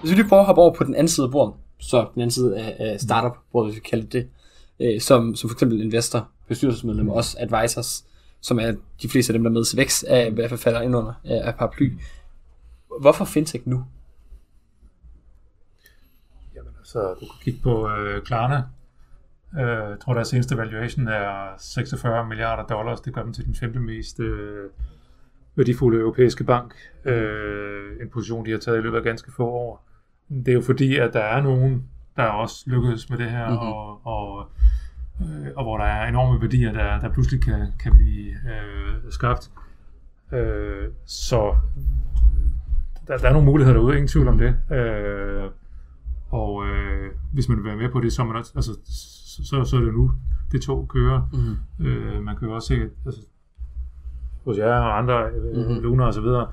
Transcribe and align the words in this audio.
Hvis 0.00 0.10
vi 0.10 0.16
lige 0.16 0.28
prøver 0.28 0.40
at 0.40 0.46
hoppe 0.46 0.62
over 0.62 0.74
på 0.74 0.84
den 0.84 0.94
anden 0.94 1.08
side 1.08 1.24
af 1.24 1.30
bordet, 1.30 1.54
så 1.78 2.08
den 2.14 2.22
anden 2.22 2.30
side 2.30 2.58
af, 2.58 2.76
af 2.78 3.00
startup-bordet, 3.00 3.72
hvis 3.72 3.76
vi 3.76 3.88
kalder 3.88 4.06
det 4.06 4.28
øh, 4.80 5.00
som, 5.00 5.34
som 5.34 5.50
for 5.50 5.54
eksempel 5.54 5.80
investor, 5.80 6.28
bestyrelsesmedlemmer, 6.48 7.12
også 7.14 7.36
advisors, 7.40 8.04
som 8.40 8.58
er 8.58 8.74
de 9.02 9.08
fleste 9.08 9.32
af 9.32 9.38
dem, 9.38 9.42
der 9.42 9.50
er 9.50 9.54
med 9.54 9.64
til 9.64 9.78
vækst, 9.78 10.04
af, 10.04 10.30
i 10.30 10.34
hvert 10.34 10.48
fald 10.48 10.60
falder 10.60 10.80
ind 10.80 10.96
under 10.96 11.12
af, 11.24 11.48
af 11.48 11.54
paraply. 11.54 11.92
Hvorfor 13.00 13.24
fintech 13.24 13.68
nu? 13.68 13.84
Jamen 16.54 16.72
altså, 16.78 17.00
du 17.00 17.26
kan 17.26 17.40
kigge 17.42 17.60
på 17.62 17.88
øh, 17.90 18.22
Klarna. 18.22 18.62
Øh, 19.58 19.90
jeg 19.90 19.96
tror, 20.00 20.14
deres 20.14 20.28
seneste 20.28 20.56
valuation 20.56 21.08
er 21.08 21.54
46 21.58 22.26
milliarder 22.26 22.76
dollars. 22.76 23.00
Det 23.00 23.14
gør 23.14 23.22
dem 23.22 23.32
til 23.32 23.46
den 23.46 23.54
femte 23.54 23.80
mest 23.80 24.20
øh, 24.20 24.70
værdifulde 25.54 26.00
europæiske 26.00 26.44
bank. 26.44 26.74
Øh, 27.04 28.02
en 28.02 28.10
position, 28.10 28.46
de 28.46 28.50
har 28.50 28.58
taget 28.58 28.78
i 28.78 28.80
løbet 28.80 28.96
af 28.96 29.04
ganske 29.04 29.32
få 29.32 29.46
år. 29.46 29.89
Det 30.30 30.48
er 30.48 30.52
jo 30.52 30.60
fordi, 30.60 30.96
at 30.96 31.12
der 31.12 31.20
er 31.20 31.42
nogen, 31.42 31.84
der 32.16 32.22
også 32.22 32.64
lykkedes 32.66 33.10
med 33.10 33.18
det 33.18 33.30
her, 33.30 33.48
mm-hmm. 33.48 33.68
og, 33.68 34.06
og, 34.06 34.48
øh, 35.20 35.46
og 35.56 35.64
hvor 35.64 35.78
der 35.78 35.84
er 35.84 36.08
enorme 36.08 36.40
værdier, 36.40 36.72
der, 36.72 37.00
der 37.00 37.12
pludselig 37.12 37.42
kan, 37.42 37.66
kan 37.80 37.92
blive 37.92 38.30
øh, 38.30 39.10
skabt. 39.10 39.50
Øh, 40.32 40.88
så 41.06 41.54
der, 43.06 43.18
der 43.18 43.28
er 43.28 43.32
nogle 43.32 43.46
muligheder 43.46 43.78
derude, 43.78 43.96
ingen 43.96 44.08
tvivl 44.08 44.28
om 44.28 44.38
det. 44.38 44.76
Øh, 44.76 45.50
og 46.30 46.66
øh, 46.66 47.10
hvis 47.32 47.48
man 47.48 47.58
vil 47.58 47.64
være 47.64 47.76
med 47.76 47.90
på 47.90 48.00
det, 48.00 48.12
så, 48.12 48.24
man, 48.24 48.36
altså, 48.36 48.78
så, 49.44 49.64
så 49.64 49.76
er 49.76 49.80
det 49.80 49.94
nu, 49.94 50.12
det 50.52 50.62
tog 50.62 50.88
kører. 50.88 51.28
Mm-hmm. 51.32 51.86
Øh, 51.86 52.22
man 52.22 52.36
kan 52.36 52.48
jo 52.48 52.54
også 52.54 52.68
se, 52.68 52.88
altså, 53.06 53.20
hos 54.44 54.58
jer 54.58 54.74
og 54.74 54.98
andre, 54.98 55.30
mm-hmm. 55.54 55.82
Luna 55.82 56.04
og 56.04 56.14
så 56.14 56.20
videre, 56.20 56.50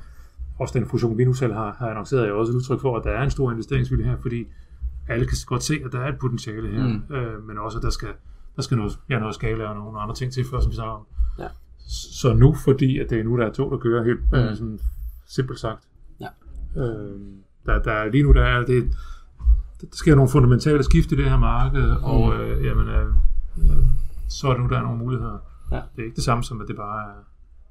også 0.59 0.79
den 0.79 0.87
fusion, 0.87 1.17
vi 1.17 1.25
nu 1.25 1.33
selv 1.33 1.53
har, 1.53 1.75
har 1.79 1.89
annonceret, 1.89 2.27
er 2.27 2.31
også 2.31 2.51
et 2.51 2.55
udtryk 2.55 2.81
for, 2.81 2.97
at 2.97 3.03
der 3.03 3.11
er 3.11 3.23
en 3.23 3.29
stor 3.29 3.51
investeringsvilje 3.51 4.05
her, 4.05 4.17
fordi 4.21 4.45
alle 5.07 5.25
kan 5.25 5.37
godt 5.45 5.63
se, 5.63 5.79
at 5.85 5.91
der 5.91 5.99
er 5.99 6.09
et 6.09 6.19
potentiale 6.19 6.67
her, 6.67 6.87
mm. 6.87 7.15
øh, 7.15 7.47
men 7.47 7.57
også, 7.57 7.77
at 7.77 7.83
der 7.83 7.89
skal, 7.89 8.09
der 8.55 8.61
skal 8.61 8.77
noget, 8.77 8.99
ja, 9.09 9.19
noget 9.19 9.35
skala 9.35 9.63
og 9.63 9.75
nogle 9.75 9.99
andre 9.99 10.15
ting 10.15 10.33
til, 10.33 10.45
før, 10.51 10.59
som 10.59 10.71
vi 10.71 10.75
snakker 10.75 10.93
om. 10.93 11.05
Ja. 11.39 11.47
Så 12.11 12.33
nu, 12.33 12.53
fordi 12.53 12.99
at 12.99 13.09
det 13.09 13.19
er 13.19 13.23
nu, 13.23 13.37
der 13.37 13.45
er 13.45 13.51
to, 13.51 13.69
der 13.69 13.77
kører 13.77 14.03
helt 14.03 14.19
mm. 14.31 14.37
øh, 14.37 14.55
sådan 14.55 14.79
simpelt 15.27 15.59
sagt. 15.59 15.87
Ja. 16.19 16.27
Øh, 16.77 17.19
der, 17.65 17.83
der, 17.83 18.11
lige 18.11 18.23
nu, 18.23 18.33
der 18.33 18.43
er 18.43 18.65
det, 18.65 18.91
der 19.81 19.87
sker 19.93 20.15
nogle 20.15 20.29
fundamentale 20.29 20.83
skift 20.83 21.11
i 21.11 21.15
det 21.15 21.29
her 21.29 21.37
marked, 21.37 21.87
mm. 21.87 22.03
og 22.03 22.35
øh, 22.35 22.65
jamen, 22.65 22.87
øh, 22.87 23.07
øh, 23.57 23.85
så 24.29 24.47
er 24.47 24.53
det 24.53 24.61
nu, 24.61 24.69
der 24.69 24.77
er 24.77 24.81
nogle 24.81 24.97
muligheder. 24.97 25.37
Ja. 25.71 25.75
Det 25.75 26.01
er 26.01 26.03
ikke 26.03 26.15
det 26.15 26.23
samme 26.23 26.43
som, 26.43 26.61
at 26.61 26.67
det 26.67 26.75
bare 26.75 27.09
er 27.09 27.13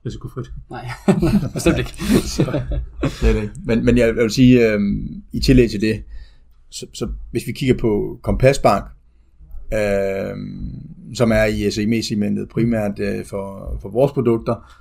risikofrit. 0.07 0.47
Nej, 0.71 0.89
bestemt 1.55 1.79
ikke. 1.79 1.93
så. 2.25 2.61
det 3.21 3.29
er 3.29 3.41
det. 3.41 3.51
Men, 3.65 3.85
men 3.85 3.99
jeg 3.99 4.15
vil 4.15 4.31
sige, 4.31 4.73
øh, 4.73 4.81
i 5.33 5.41
tillæg 5.41 5.71
til 5.71 5.81
det, 5.81 6.03
så, 6.71 6.87
så 6.95 7.09
hvis 7.31 7.47
vi 7.47 7.53
kigger 7.53 7.75
på 7.79 8.19
Kompas 8.23 8.59
Bank, 8.59 8.85
øh, 9.73 10.37
som 11.15 11.33
er 11.33 11.45
i 11.45 11.71
SME-segmentet 11.71 12.49
primært 12.49 12.99
øh, 12.99 13.25
for, 13.25 13.79
for 13.83 13.89
vores 13.89 14.13
produkter, 14.13 14.73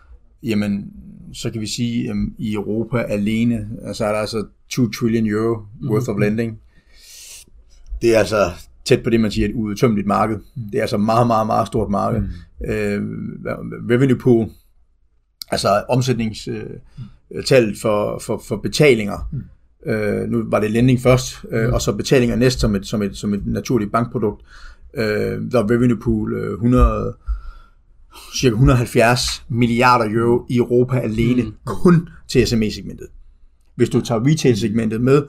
jamen, 0.44 0.92
så 1.34 1.52
kan 1.52 1.62
vi 1.62 1.68
sige, 1.68 2.10
at 2.10 2.16
i 2.38 2.54
Europa 2.54 2.98
alene, 2.98 3.70
så 3.94 4.06
er 4.06 4.12
der 4.12 4.20
altså 4.20 4.46
2 4.70 4.90
trillion 4.90 5.28
euro 5.28 5.62
worth 5.90 6.10
of 6.10 6.20
lending. 6.20 6.60
Det 8.02 8.16
er 8.16 8.20
altså 8.20 8.52
tæt 8.86 9.04
på 9.04 9.10
det, 9.10 9.20
man 9.20 9.32
siger, 9.32 9.48
et 9.48 9.54
udtømmeligt 9.54 10.08
marked. 10.08 10.38
Det 10.72 10.78
er 10.78 10.82
altså 10.82 10.98
meget, 10.98 11.28
meget, 11.28 11.48
meget 11.48 11.68
stort 11.68 11.90
marked. 11.90 12.22
Mm. 12.22 12.28
Øh, 12.68 13.02
revenue 13.90 14.18
pool, 14.18 14.50
altså 15.52 15.84
omsætningstallet 15.90 17.70
øh, 17.70 17.76
for, 17.82 18.20
for, 18.20 18.42
for 18.48 18.56
betalinger, 18.56 19.30
mm 19.32 19.44
Øh, 19.86 20.30
nu 20.30 20.44
var 20.50 20.60
det 20.60 20.72
lending 20.72 21.02
først, 21.02 21.46
øh, 21.52 21.68
mm. 21.68 21.74
og 21.74 21.82
så 21.82 21.94
betalinger 21.94 22.36
næst 22.36 22.60
som 22.60 22.76
et, 22.76 22.86
som 22.88 23.02
et, 23.02 23.18
som 23.18 23.34
et 23.34 23.48
naturligt 23.48 23.92
bankprodukt. 23.92 24.42
Øh, 24.94 25.52
der 25.52 25.64
er 25.64 25.72
revenue 25.72 25.98
pool 25.98 26.34
øh, 26.34 26.54
100, 26.54 27.14
cirka 28.36 28.54
170 28.54 29.46
milliarder 29.50 30.06
euro 30.10 30.46
i 30.50 30.58
Europa 30.58 31.00
alene, 31.00 31.44
mm. 31.44 31.54
kun 31.66 32.10
til 32.28 32.48
SME-segmentet. 32.48 33.08
Hvis 33.76 33.90
du 33.90 34.02
tager 34.02 34.28
retail-segmentet 34.28 35.02
med, 35.02 35.24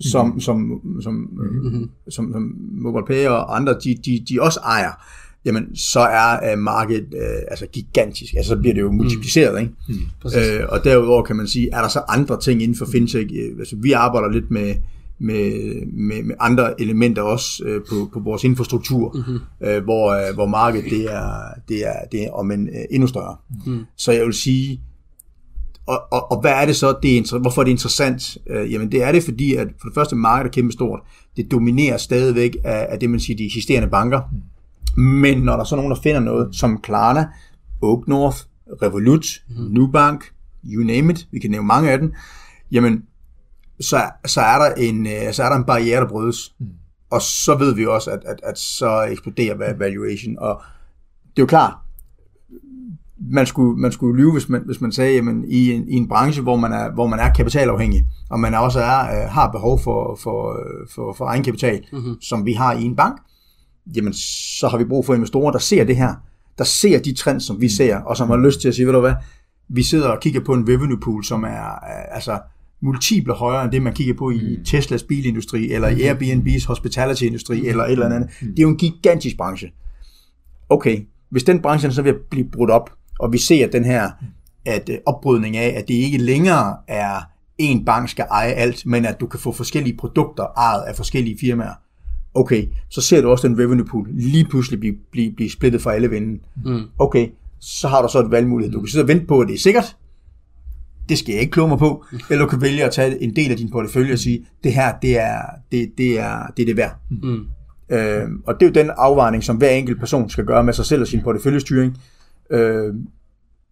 som, 0.00 0.26
mm. 0.26 0.40
som, 0.40 0.80
som, 1.02 1.14
mm-hmm. 1.14 1.90
som, 2.08 2.32
som 2.32 2.56
MobilePay 2.72 3.26
og 3.26 3.56
andre, 3.56 3.72
de, 3.84 3.94
de, 4.04 4.24
de 4.28 4.42
også 4.42 4.60
ejer, 4.60 4.92
jamen 5.44 5.76
så 5.76 6.00
er 6.00 6.52
uh, 6.52 6.58
markedet 6.58 7.06
uh, 7.12 7.42
altså 7.48 7.66
gigantisk. 7.72 8.34
Altså 8.34 8.48
så 8.48 8.56
bliver 8.56 8.74
det 8.74 8.80
jo 8.80 8.90
mm. 8.90 8.96
multipliceret, 8.96 9.60
ikke? 9.60 9.72
Mm. 9.88 9.94
Uh, 10.24 10.68
og 10.68 10.84
derudover 10.84 11.22
kan 11.22 11.36
man 11.36 11.46
sige, 11.46 11.68
er 11.72 11.80
der 11.80 11.88
så 11.88 12.02
andre 12.08 12.40
ting 12.40 12.62
inden 12.62 12.76
for 12.76 12.86
fintech? 12.86 13.26
Uh, 13.32 13.58
altså, 13.58 13.76
vi 13.76 13.92
arbejder 13.92 14.28
lidt 14.28 14.50
med, 14.50 14.74
med, 15.18 15.52
med, 15.86 16.22
med 16.22 16.34
andre 16.40 16.80
elementer 16.80 17.22
også 17.22 17.64
uh, 17.66 17.82
på, 17.88 18.10
på 18.12 18.20
vores 18.20 18.44
infrastruktur, 18.44 19.12
mm-hmm. 19.14 19.40
uh, 19.76 19.84
hvor, 19.84 20.28
uh, 20.28 20.34
hvor 20.34 20.46
markedet 20.46 20.90
det 20.90 21.04
er, 21.14 21.30
det 21.68 21.86
er, 21.86 22.04
det 22.12 22.24
er 22.24 22.30
om 22.30 22.50
en 22.50 22.68
uh, 22.68 22.84
endnu 22.90 23.06
større. 23.06 23.36
Mm. 23.66 23.84
Så 23.96 24.12
jeg 24.12 24.24
vil 24.24 24.34
sige, 24.34 24.80
og, 25.86 26.02
og, 26.12 26.32
og 26.32 26.40
hvad 26.40 26.52
er 26.52 26.66
det 26.66 26.76
så, 26.76 26.94
det 27.02 27.18
er, 27.18 27.38
hvorfor 27.38 27.62
er 27.62 27.64
det 27.64 27.70
interessant? 27.70 28.38
Uh, 28.50 28.72
jamen 28.72 28.92
det 28.92 29.02
er 29.02 29.12
det, 29.12 29.22
fordi 29.22 29.54
at 29.54 29.68
for 29.80 29.88
det 29.88 29.94
første 29.94 30.16
markedet 30.16 30.48
er 30.48 30.52
kæmpe 30.52 30.72
stort. 30.72 31.00
Det 31.36 31.50
dominerer 31.50 31.96
stadigvæk 31.96 32.56
af, 32.64 32.86
af 32.90 32.98
det, 32.98 33.10
man 33.10 33.20
siger, 33.20 33.36
de 33.36 33.46
eksisterende 33.46 33.88
banker. 33.88 34.20
Mm 34.32 34.38
men 34.96 35.38
når 35.38 35.52
der 35.52 35.60
er 35.60 35.64
så 35.64 35.76
nogen, 35.76 35.90
der 35.90 36.00
finder 36.02 36.20
noget, 36.20 36.56
som 36.56 36.80
Klarna, 36.80 37.28
Oak 37.82 38.08
North, 38.08 38.38
Revolut, 38.82 39.26
mm. 39.48 39.54
Nubank, 39.56 40.24
you 40.64 40.84
name 40.84 41.12
it, 41.12 41.28
vi 41.32 41.38
kan 41.38 41.50
nævne 41.50 41.66
mange 41.66 41.90
af 41.90 41.98
dem, 41.98 42.12
jamen, 42.72 43.02
så, 43.80 44.10
så, 44.26 44.40
er, 44.40 44.58
der 44.58 44.74
en, 44.74 45.06
øh, 45.06 45.32
så 45.32 45.42
er 45.42 45.48
der 45.48 45.56
en 45.56 45.64
barriere, 45.64 46.00
der 46.00 46.08
brydes. 46.08 46.54
Mm. 46.60 46.66
Og 47.10 47.22
så 47.22 47.54
ved 47.54 47.74
vi 47.74 47.86
også, 47.86 48.10
at, 48.10 48.24
at, 48.24 48.40
at 48.42 48.58
så 48.58 49.02
eksploderer 49.02 49.76
valuation. 49.78 50.38
Og 50.38 50.62
det 51.30 51.38
er 51.38 51.42
jo 51.42 51.46
klart, 51.46 51.74
man 53.30 53.46
skulle, 53.46 53.80
man 53.80 53.92
skulle 53.92 54.16
lyve, 54.16 54.32
hvis 54.32 54.48
man, 54.48 54.62
hvis 54.66 54.80
man 54.80 54.92
sagde, 54.92 55.14
jamen, 55.14 55.44
i, 55.48 55.72
en, 55.72 55.88
i 55.88 55.94
en 55.94 56.08
branche, 56.08 56.42
hvor 56.42 56.56
man 56.56 56.72
er, 56.72 56.90
hvor 56.90 57.06
man 57.06 57.18
er 57.18 57.32
kapitalafhængig, 57.32 58.06
og 58.30 58.40
man 58.40 58.54
også 58.54 58.80
er, 58.80 59.00
øh, 59.00 59.30
har 59.30 59.50
behov 59.50 59.80
for, 59.80 60.18
for, 60.22 60.58
for, 60.94 61.12
for 61.12 61.26
egen 61.26 61.42
kapital, 61.42 61.84
mm-hmm. 61.92 62.20
som 62.20 62.46
vi 62.46 62.52
har 62.52 62.72
i 62.72 62.82
en 62.82 62.96
bank, 62.96 63.20
jamen 63.96 64.12
så 64.58 64.68
har 64.68 64.78
vi 64.78 64.84
brug 64.84 65.06
for 65.06 65.14
investorer, 65.14 65.52
der 65.52 65.58
ser 65.58 65.84
det 65.84 65.96
her, 65.96 66.14
der 66.58 66.64
ser 66.64 66.98
de 66.98 67.14
trends, 67.14 67.44
som 67.44 67.60
vi 67.60 67.68
ser, 67.68 67.96
og 67.96 68.16
som 68.16 68.30
har 68.30 68.36
lyst 68.36 68.60
til 68.60 68.68
at 68.68 68.74
sige, 68.74 68.86
ved 68.86 68.92
du 68.92 69.00
hvad, 69.00 69.14
vi 69.68 69.82
sidder 69.82 70.08
og 70.08 70.20
kigger 70.20 70.40
på 70.40 70.54
en 70.54 70.68
revenue 70.68 71.00
pool, 71.00 71.24
som 71.24 71.44
er 71.44 71.78
altså 72.14 72.38
multiple 72.82 73.32
højere 73.32 73.64
end 73.64 73.72
det, 73.72 73.82
man 73.82 73.94
kigger 73.94 74.14
på 74.14 74.30
i 74.30 74.56
mm. 74.58 74.64
Teslas 74.64 75.02
bilindustri, 75.02 75.72
eller 75.72 75.88
i 75.88 75.94
mm. 75.94 76.00
Airbnb's 76.00 76.66
hospitality-industri, 76.66 77.60
mm. 77.60 77.68
eller 77.68 77.84
et 77.84 77.92
eller 77.92 78.06
andet. 78.06 78.30
Det 78.40 78.58
er 78.58 78.62
jo 78.62 78.68
en 78.68 78.76
gigantisk 78.76 79.36
branche. 79.36 79.72
Okay, 80.68 81.06
hvis 81.30 81.44
den 81.44 81.62
branche 81.62 81.92
så 81.92 82.02
vil 82.02 82.14
blive 82.30 82.48
brudt 82.52 82.70
op, 82.70 82.90
og 83.20 83.32
vi 83.32 83.38
ser 83.38 83.66
den 83.66 83.84
her 83.84 84.10
at 84.66 84.88
øh, 84.88 84.98
opbrydning 85.06 85.56
af, 85.56 85.74
at 85.78 85.88
det 85.88 85.94
ikke 85.94 86.18
længere 86.18 86.76
er 86.88 87.20
en 87.58 87.84
bank 87.84 88.08
skal 88.08 88.26
eje 88.30 88.52
alt, 88.52 88.86
men 88.86 89.06
at 89.06 89.20
du 89.20 89.26
kan 89.26 89.40
få 89.40 89.52
forskellige 89.52 89.96
produkter 89.96 90.44
ejet 90.56 90.82
af 90.82 90.96
forskellige 90.96 91.38
firmaer, 91.40 91.74
okay, 92.34 92.68
så 92.88 93.00
ser 93.00 93.20
du 93.20 93.28
også 93.28 93.48
den 93.48 93.58
revenue 93.58 93.86
pool 93.86 94.08
lige 94.12 94.44
pludselig 94.44 94.80
blive, 94.80 94.94
blive, 95.10 95.32
blive 95.32 95.50
splittet 95.50 95.82
fra 95.82 95.94
alle 95.94 96.10
vinde. 96.10 96.42
Mm. 96.64 96.82
Okay, 96.98 97.28
så 97.60 97.88
har 97.88 98.02
du 98.02 98.08
så 98.12 98.20
et 98.20 98.30
valgmulighed. 98.30 98.72
Du 98.72 98.80
kan 98.80 98.88
sidde 98.88 99.04
og 99.04 99.08
vente 99.08 99.26
på, 99.26 99.40
at 99.40 99.48
det 99.48 99.54
er 99.54 99.58
sikkert. 99.58 99.96
Det 101.08 101.18
skal 101.18 101.32
jeg 101.32 101.40
ikke 101.40 101.50
kloge 101.50 101.68
mig 101.68 101.78
på. 101.78 102.04
Eller 102.30 102.44
du 102.44 102.50
kan 102.50 102.60
vælge 102.60 102.84
at 102.84 102.92
tage 102.92 103.22
en 103.22 103.36
del 103.36 103.50
af 103.50 103.56
din 103.56 103.70
portefølje 103.70 104.12
og 104.12 104.18
sige, 104.18 104.46
det 104.64 104.72
her, 104.72 104.92
det 105.02 105.20
er 105.20 105.40
det, 105.72 105.92
det, 105.98 106.18
er, 106.20 106.46
det, 106.56 106.62
er 106.62 106.66
det 106.66 106.76
værd. 106.76 106.96
Mm. 107.10 107.46
Øh, 107.90 108.28
og 108.46 108.54
det 108.60 108.66
er 108.66 108.70
jo 108.70 108.84
den 108.84 108.90
afvejning, 108.96 109.44
som 109.44 109.56
hver 109.56 109.70
enkelt 109.70 110.00
person 110.00 110.30
skal 110.30 110.44
gøre 110.44 110.64
med 110.64 110.72
sig 110.72 110.84
selv 110.84 111.02
og 111.02 111.08
sin 111.08 111.22
porteføljestyring. 111.22 111.98
Øh, 112.50 112.94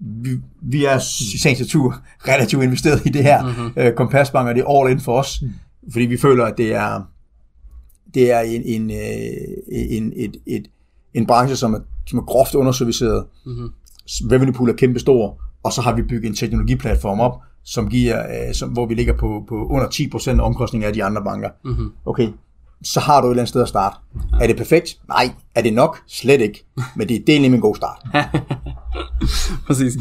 vi, 0.00 0.30
vi 0.62 0.84
er 0.84 0.96
i 1.34 1.38
sagens 1.38 1.60
natur 1.60 2.02
relativt 2.28 2.62
investeret 2.62 3.06
i 3.06 3.08
det 3.08 3.22
her 3.22 3.42
mm-hmm. 3.42 3.72
øh, 3.76 3.92
kompasbank, 3.92 4.48
og 4.48 4.54
det 4.54 4.60
er 4.66 4.80
all 4.80 4.92
in 4.92 5.00
for 5.00 5.18
os, 5.18 5.42
mm. 5.42 5.50
fordi 5.92 6.04
vi 6.04 6.16
føler, 6.16 6.44
at 6.44 6.58
det 6.58 6.74
er, 6.74 7.11
det 8.14 8.32
er 8.32 8.40
en, 8.40 8.62
en, 8.62 8.90
øh, 8.90 9.96
en, 9.96 10.12
et, 10.16 10.36
et, 10.46 10.66
en 11.14 11.26
branche, 11.26 11.56
som 11.56 11.74
er, 11.74 11.78
som 12.06 12.18
er 12.18 12.22
groft 12.22 12.54
underserviceret. 12.54 13.24
Mm-hmm. 13.46 13.68
Revenue 14.06 14.52
pool 14.52 14.70
er 14.70 14.74
kæmpe 14.74 14.98
stor, 14.98 15.40
og 15.62 15.72
så 15.72 15.80
har 15.80 15.94
vi 15.94 16.02
bygget 16.02 16.28
en 16.28 16.36
teknologiplatform 16.36 17.20
op, 17.20 17.40
som 17.64 17.88
giver, 17.88 18.20
øh, 18.20 18.54
som, 18.54 18.68
hvor 18.68 18.86
vi 18.86 18.94
ligger 18.94 19.16
på, 19.16 19.44
på 19.48 19.66
under 19.66 19.86
10% 19.86 20.40
omkostning 20.40 20.84
af 20.84 20.92
de 20.92 21.04
andre 21.04 21.22
banker. 21.24 21.48
Mm-hmm. 21.64 21.92
Okay, 22.06 22.28
så 22.84 23.00
har 23.00 23.20
du 23.20 23.26
et 23.26 23.30
eller 23.30 23.40
andet 23.40 23.48
sted 23.48 23.62
at 23.62 23.68
starte. 23.68 23.96
Ja. 24.14 24.38
Er 24.42 24.46
det 24.46 24.56
perfekt? 24.56 24.98
Nej. 25.08 25.30
Er 25.54 25.62
det 25.62 25.72
nok? 25.72 25.98
Slet 26.06 26.40
ikke. 26.40 26.64
Men 26.96 27.08
det, 27.08 27.28
er 27.28 27.40
nemlig 27.40 27.56
en 27.56 27.60
god 27.60 27.76
start. 27.76 28.06
Præcis. 29.66 29.94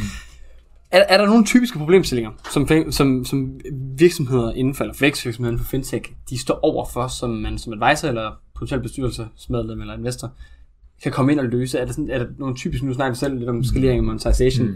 Er, 0.92 1.04
er 1.10 1.18
der 1.18 1.26
nogle 1.26 1.46
typiske 1.46 1.78
problemstillinger, 1.78 2.32
som, 2.52 2.68
som, 2.92 3.26
som 3.26 3.60
virksomheder 4.02 4.52
inden 4.52 4.76
for, 4.76 4.84
eller 4.84 4.96
vækstvirksomheder 5.00 5.52
inden 5.52 5.66
for 5.66 5.70
fintech, 5.70 6.12
de 6.30 6.38
står 6.38 6.60
over 6.64 6.86
for, 6.94 7.08
som 7.08 7.30
man 7.30 7.58
som 7.58 7.74
advisor 7.74 8.08
eller 8.08 8.32
potentielt 8.56 8.84
bestyrelsesmedlem 8.84 9.82
eller 9.82 9.98
investor, 9.98 10.32
kan 11.04 11.12
komme 11.12 11.32
ind 11.32 11.40
og 11.40 11.46
løse? 11.46 11.80
Er 11.80 11.86
der, 11.86 11.92
sådan, 11.92 12.10
er 12.10 12.18
der 12.18 12.26
nogle 12.38 12.56
typiske, 12.56 12.86
nu 12.86 12.94
snakker 12.94 13.14
vi 13.14 13.18
selv 13.18 13.38
lidt 13.38 13.50
om 13.50 13.64
skalering 13.64 14.00
og 14.00 14.06
monetization, 14.06 14.68
mm. 14.68 14.76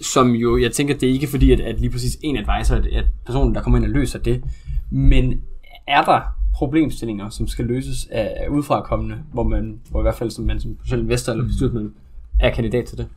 som 0.00 0.30
jo, 0.30 0.58
jeg 0.58 0.72
tænker, 0.72 0.94
det 0.94 1.08
er 1.08 1.12
ikke 1.12 1.26
fordi, 1.26 1.52
at, 1.52 1.60
at 1.60 1.80
lige 1.80 1.90
præcis 1.90 2.18
en 2.22 2.36
advisor, 2.36 2.76
at, 2.76 2.86
at 2.86 3.04
personen, 3.26 3.54
der 3.54 3.62
kommer 3.62 3.78
ind 3.78 3.86
og 3.86 3.90
løser 3.90 4.18
det, 4.18 4.44
men 4.90 5.40
er 5.86 6.04
der 6.04 6.20
problemstillinger, 6.54 7.28
som 7.28 7.48
skal 7.48 7.64
løses 7.64 8.06
af, 8.10 8.34
af 8.36 8.48
udefrakommende, 8.48 9.18
hvor 9.32 9.42
man, 9.42 9.80
hvor 9.90 10.00
i 10.00 10.02
hvert 10.02 10.14
fald 10.14 10.30
som 10.30 10.44
man 10.44 10.60
som 10.60 10.74
potentiel 10.74 11.00
investor 11.00 11.32
eller 11.32 11.44
bestyrelsesmedlem 11.44 11.94
er 12.40 12.50
kandidat 12.50 12.84
til 12.84 12.98
det? 12.98 13.08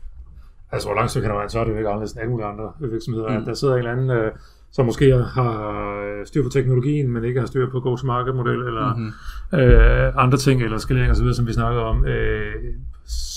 Altså, 0.72 0.88
hvor 0.88 0.96
langt 0.96 1.14
hen 1.14 1.24
ad 1.24 1.30
vejen, 1.30 1.50
så 1.50 1.60
er 1.60 1.64
det 1.64 1.72
jo 1.72 1.78
ikke 1.78 1.90
anderledes 1.90 2.12
end 2.12 2.22
alle 2.22 2.32
mulige 2.32 2.48
andre 2.48 2.72
virksomheder. 2.80 3.40
Mm. 3.40 3.46
Der 3.46 3.54
sidder 3.54 3.74
en 3.74 3.78
eller 3.78 3.92
anden, 3.92 4.10
øh, 4.10 4.32
som 4.76 4.86
måske 4.86 5.12
har 5.12 6.26
styr 6.26 6.44
på 6.44 6.50
teknologien, 6.50 7.12
men 7.12 7.24
ikke 7.24 7.40
har 7.40 7.48
styr 7.48 7.70
på 7.70 7.80
go-to-market-model, 7.80 8.60
eller 8.60 8.96
mm-hmm. 8.96 9.60
øh, 9.60 10.14
andre 10.16 10.38
ting, 10.38 10.62
eller 10.62 10.78
skalering 10.78 11.12
osv., 11.12 11.34
som 11.34 11.48
vi 11.48 11.54
snakker 11.54 11.82
om. 11.82 12.06
Øh, 12.06 12.56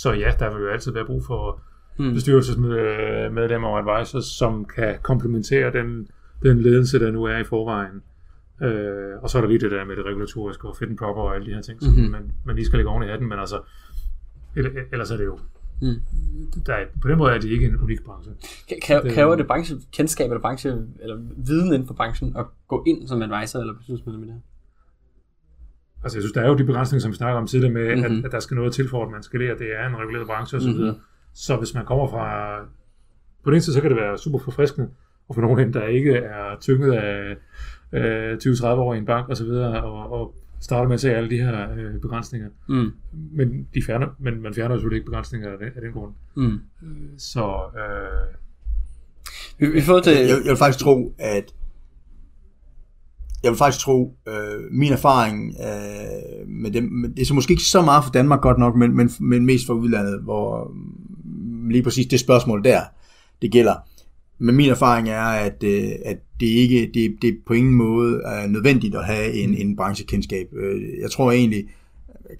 så 0.02 0.12
ja, 0.12 0.32
der 0.38 0.54
vil 0.54 0.62
jo 0.62 0.68
altid 0.68 0.92
være 0.92 1.04
brug 1.04 1.24
for 1.24 1.60
mm. 1.98 2.14
bestyrelsesmedlemmer 2.14 3.68
og 3.68 3.78
advisors, 3.78 4.24
som 4.24 4.64
kan 4.64 4.94
komplementere 5.02 5.72
den, 5.72 6.08
den 6.42 6.60
ledelse, 6.60 6.98
der 6.98 7.10
nu 7.10 7.24
er 7.24 7.38
i 7.38 7.44
forvejen. 7.44 8.02
Øh, 8.62 9.22
og 9.22 9.30
så 9.30 9.38
er 9.38 9.42
der 9.42 9.48
lige 9.48 9.60
det 9.60 9.70
der 9.70 9.84
med 9.84 9.96
det 9.96 10.04
regulatoriske 10.04 10.68
og 10.68 10.76
fit 10.76 10.88
and 10.88 10.98
proper 10.98 11.22
og 11.22 11.34
alle 11.34 11.46
de 11.46 11.54
her 11.54 11.62
ting, 11.62 11.82
som 11.82 11.92
mm-hmm. 11.92 12.10
man, 12.10 12.32
man 12.46 12.54
lige 12.56 12.66
skal 12.66 12.76
lægge 12.76 12.90
oven 12.90 13.02
i 13.02 13.06
hatten, 13.06 13.28
men 13.28 13.38
altså, 13.38 13.60
ellers 14.92 15.10
er 15.10 15.16
det 15.16 15.24
jo 15.24 15.38
Mm. 15.82 16.00
Der 16.66 16.74
er, 16.74 16.84
på 17.02 17.08
den 17.08 17.18
måde 17.18 17.32
er 17.32 17.38
det 17.38 17.50
ikke 17.50 17.66
en 17.66 17.76
unik 17.76 18.04
branche. 18.04 18.32
Kræver 19.14 19.36
det 19.36 19.46
branche, 19.46 19.76
kendskab 19.92 20.30
eller 20.30 20.40
branche, 20.40 20.70
eller 21.00 21.16
viden 21.36 21.72
inden 21.72 21.86
for 21.86 21.94
branchen 21.94 22.36
at 22.36 22.46
gå 22.68 22.84
ind 22.86 23.08
som 23.08 23.22
advisor 23.22 23.58
eller 23.58 23.74
bestyrelsesmedlem 23.74 24.22
i 24.22 24.26
det 24.26 24.34
her? 24.34 24.40
Altså 26.02 26.18
jeg 26.18 26.22
synes, 26.22 26.32
der 26.32 26.40
er 26.40 26.48
jo 26.48 26.56
de 26.56 26.64
begrænsninger, 26.64 27.00
som 27.00 27.10
vi 27.10 27.16
snakker 27.16 27.40
om 27.40 27.46
tidligere 27.46 27.74
med, 27.74 27.88
mm-hmm. 27.88 28.04
at, 28.04 28.10
mhm. 28.10 28.24
at 28.24 28.32
der 28.32 28.40
skal 28.40 28.54
noget 28.54 28.72
til 28.72 28.88
for, 28.88 29.04
at 29.04 29.10
man 29.10 29.22
skal 29.22 29.40
lære, 29.40 29.58
det 29.58 29.66
er 29.80 29.86
en 29.86 29.96
reguleret 29.96 30.26
branche 30.26 30.58
osv. 30.58 30.70
Mm-hmm. 30.70 31.00
Så 31.34 31.56
hvis 31.56 31.74
man 31.74 31.84
kommer 31.84 32.06
fra... 32.06 32.58
På 33.44 33.50
den 33.50 33.54
ene 33.54 33.60
side, 33.60 33.74
så 33.74 33.80
kan 33.80 33.90
det 33.90 33.98
være 33.98 34.18
super 34.18 34.38
forfriskende, 34.38 34.88
og 35.28 35.34
for 35.34 35.42
nogen, 35.42 35.72
der 35.72 35.86
ikke 35.86 36.14
er 36.16 36.56
tynget 36.60 36.92
af 36.92 37.36
øh, 37.92 38.38
20-30 38.42 38.66
år 38.66 38.94
i 38.94 38.98
en 38.98 39.06
bank 39.06 39.28
osv., 39.28 39.46
og, 39.46 39.72
og, 39.72 40.12
og 40.12 40.34
starter 40.60 40.88
med 40.88 40.94
at 40.94 41.00
se 41.00 41.14
alle 41.14 41.30
de 41.30 41.36
her 41.36 41.70
øh, 41.76 42.00
begrænsninger. 42.00 42.48
Mm. 42.68 42.92
Men, 43.12 43.68
de 43.74 43.82
fjerner, 43.82 44.06
men 44.18 44.42
man 44.42 44.54
fjerner 44.54 44.74
selvfølgelig 44.74 44.96
ikke 44.96 45.06
begrænsninger 45.06 45.52
af 45.52 45.58
den, 45.58 45.68
af 45.76 45.80
den 45.82 45.92
grund. 45.92 46.12
Mm. 46.36 46.60
Så... 47.18 47.60
Øh, 47.76 48.34
vi, 49.58 49.72
vi 49.72 49.80
får 49.80 50.00
det... 50.00 50.20
jeg, 50.20 50.28
jeg 50.28 50.50
vil 50.50 50.56
faktisk 50.56 50.84
tro, 50.84 51.14
at 51.18 51.54
jeg 53.42 53.50
vil 53.50 53.58
faktisk 53.58 53.84
tro, 53.84 54.16
øh, 54.28 54.72
min 54.72 54.92
erfaring 54.92 55.54
øh, 55.60 56.48
med 56.48 56.70
dem, 56.70 56.84
med, 56.84 57.08
det 57.08 57.22
er 57.22 57.26
så 57.26 57.34
måske 57.34 57.50
ikke 57.50 57.62
så 57.62 57.82
meget 57.82 58.04
for 58.04 58.10
Danmark 58.10 58.40
godt 58.40 58.58
nok, 58.58 58.76
men, 58.76 58.96
men, 58.96 59.10
men 59.20 59.46
mest 59.46 59.66
for 59.66 59.74
udlandet, 59.74 60.22
hvor 60.22 60.72
mm, 61.24 61.68
lige 61.68 61.82
præcis 61.82 62.06
det 62.06 62.20
spørgsmål 62.20 62.64
der, 62.64 62.80
det 63.42 63.52
gælder. 63.52 63.74
Men 64.38 64.56
min 64.56 64.70
erfaring 64.70 65.08
er, 65.08 65.22
at, 65.22 65.62
øh, 65.64 65.90
at 66.04 66.16
det 66.40 66.46
ikke 66.46 66.90
det, 66.94 67.16
det 67.22 67.38
på 67.46 67.52
ingen 67.52 67.74
måde 67.74 68.20
er 68.24 68.46
nødvendigt 68.46 68.94
at 68.94 69.04
have 69.04 69.32
en, 69.32 69.54
en 69.54 69.76
branchekendskab. 69.76 70.46
Øh, 70.56 70.80
jeg 71.02 71.10
tror 71.10 71.32
egentlig, 71.32 71.64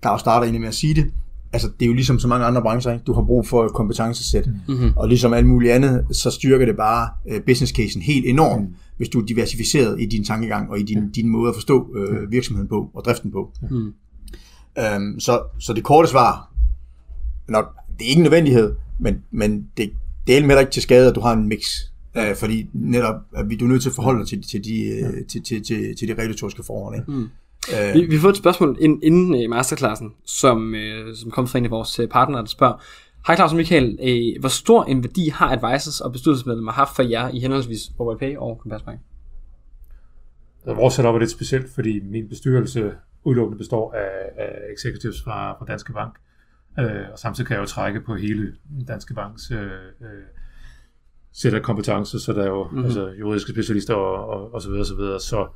Claus 0.03 0.21
starter 0.21 0.43
egentlig 0.43 0.61
med 0.61 0.69
at 0.69 0.75
sige 0.75 0.95
det, 0.95 1.11
altså 1.53 1.69
det 1.81 1.87
er 1.87 1.87
jo 1.87 1.93
ligesom 1.93 2.19
så 2.19 2.29
mange 2.29 2.47
andre 2.47 2.63
brancher, 2.63 2.93
ikke? 2.93 3.05
du 3.05 3.13
har 3.13 3.23
brug 3.23 3.47
for 3.47 3.65
et 3.65 3.73
kompetencesæt, 3.73 4.47
mm-hmm. 4.69 4.93
og 4.97 5.09
ligesom 5.09 5.33
alt 5.33 5.47
muligt 5.47 5.73
andet, 5.73 6.17
så 6.17 6.31
styrker 6.31 6.67
det 6.67 6.77
bare 6.77 7.09
uh, 7.25 7.41
business 7.47 7.73
casen 7.73 8.03
helt 8.03 8.27
enormt, 8.27 8.69
mm. 8.69 8.75
hvis 8.97 9.09
du 9.09 9.21
er 9.21 9.27
diversificeret 9.27 10.01
i 10.01 10.07
din 10.07 10.25
tankegang 10.25 10.71
og 10.71 10.81
i 10.81 10.83
din, 10.83 11.11
din 11.11 11.29
måde 11.29 11.49
at 11.49 11.55
forstå 11.55 11.83
uh, 11.83 12.31
virksomheden 12.33 12.69
på 12.69 12.91
og 12.95 13.05
driften 13.05 13.31
på. 13.31 13.53
Mm. 13.71 13.93
Um, 14.97 15.21
så, 15.21 15.43
så 15.59 15.73
det 15.73 15.85
korte 15.85 16.09
svar, 16.09 16.53
nok, 17.49 17.75
det 17.99 18.05
er 18.05 18.09
ikke 18.09 18.19
en 18.19 18.23
nødvendighed, 18.23 18.75
men, 18.99 19.23
men 19.31 19.67
det, 19.77 19.91
det 20.29 20.37
er 20.37 20.41
heller 20.41 20.61
ikke 20.61 20.73
til 20.73 20.83
skade, 20.83 21.09
at 21.09 21.15
du 21.15 21.21
har 21.21 21.33
en 21.33 21.49
mix. 21.49 21.65
Uh, 22.17 22.37
fordi 22.37 22.67
netop, 22.73 23.15
at 23.37 23.51
vi, 23.51 23.57
du 23.57 23.65
er 23.65 23.69
nødt 23.69 23.83
til 23.83 23.89
at 23.89 23.95
forholde 23.95 24.21
dig 24.21 24.29
til, 24.29 24.43
til, 24.43 24.65
de, 24.65 25.01
ja. 25.01 25.25
til, 25.29 25.43
til, 25.43 25.65
til, 25.65 25.97
til 25.97 26.09
de 26.09 26.15
regulatoriske 26.15 26.63
forhold. 26.67 26.95
Ikke? 26.97 27.11
Mm. 27.11 27.31
Uh, 27.69 27.95
vi, 27.95 28.07
vi 28.07 28.15
har 28.15 28.21
fået 28.21 28.33
et 28.33 28.39
spørgsmål 28.39 28.77
inden, 28.81 29.03
inden 29.03 29.45
uh, 29.45 29.51
masterklassen, 29.51 30.13
som, 30.25 30.75
uh, 30.75 31.15
som 31.15 31.31
kom 31.31 31.49
fra 31.49 31.59
en 31.59 31.65
af 31.65 31.71
vores 31.71 32.01
uh, 32.01 32.09
partnere, 32.09 32.41
der 32.41 32.49
spørger, 32.49 32.83
Hej 33.27 33.37
Claus 33.37 33.51
og 33.51 33.57
Michael, 33.57 33.99
uh, 34.03 34.41
hvor 34.41 34.49
stor 34.49 34.85
en 34.85 35.03
værdi 35.03 35.29
har 35.29 35.53
advisors 35.53 36.01
og 36.01 36.13
bestyrelsesmedlemmer 36.13 36.73
haft 36.73 36.97
for 36.97 37.03
jer 37.03 37.29
i 37.29 37.39
henholdsvis 37.41 37.91
Pay 38.21 38.37
og 38.37 38.59
Compassbank? 38.63 39.01
Vores 40.67 40.95
setup 40.95 41.15
er 41.15 41.19
lidt 41.19 41.31
specielt, 41.31 41.67
fordi 41.75 42.01
min 42.01 42.29
bestyrelse 42.29 42.93
udelukkende 43.25 43.59
består 43.59 43.93
af, 43.93 44.43
af 44.45 44.53
executives 44.73 45.23
fra, 45.23 45.53
fra 45.59 45.65
Danske 45.65 45.93
Bank. 45.93 46.15
Øh, 46.79 47.07
og 47.13 47.19
samtidig 47.19 47.49
kan 47.49 47.55
jeg 47.55 47.61
jo 47.61 47.67
trække 47.67 48.01
på 48.01 48.15
hele 48.15 48.55
Danske 48.89 49.15
Banks 49.15 49.51
øh, 49.51 49.71
øh, 50.01 50.09
sæt 51.33 51.55
af 51.55 51.63
kompetencer, 51.63 52.19
så 52.19 52.33
der 52.33 52.43
er 52.43 52.49
jo 52.49 52.65
mm-hmm. 52.65 52.85
altså, 52.85 53.09
juridiske 53.09 53.53
specialister 53.53 53.95
og, 53.95 54.29
og, 54.29 54.55
og 54.55 54.63
så 54.63 54.69
videre, 54.69 54.85
så 54.85 54.95
videre. 54.95 55.21
Så, 55.21 55.49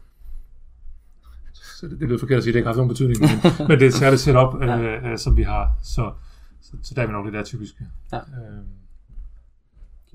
så 1.52 1.88
det, 1.88 2.00
det 2.00 2.08
lyder 2.08 2.18
forkert 2.18 2.36
at 2.36 2.42
sige, 2.42 2.50
at 2.50 2.54
det 2.54 2.58
ikke 2.58 2.66
har 2.66 2.72
haft 2.72 2.76
nogen 2.76 2.88
betydning, 2.88 3.20
men, 3.20 3.30
men 3.68 3.78
det 3.78 3.82
er 3.82 3.88
et 3.88 3.94
særligt 3.94 4.22
setup, 4.22 4.54
ja. 4.60 4.78
øh, 4.78 5.12
øh, 5.12 5.18
som 5.18 5.36
vi 5.36 5.42
har. 5.42 5.78
Så, 5.82 6.12
så, 6.60 6.72
så 6.82 6.94
der 6.94 7.02
er 7.02 7.06
vi 7.06 7.12
nok 7.12 7.24
lidt 7.24 7.34
der 7.34 7.44
typiske. 7.44 7.84
Ja. 8.12 8.18
Øh. 8.18 8.64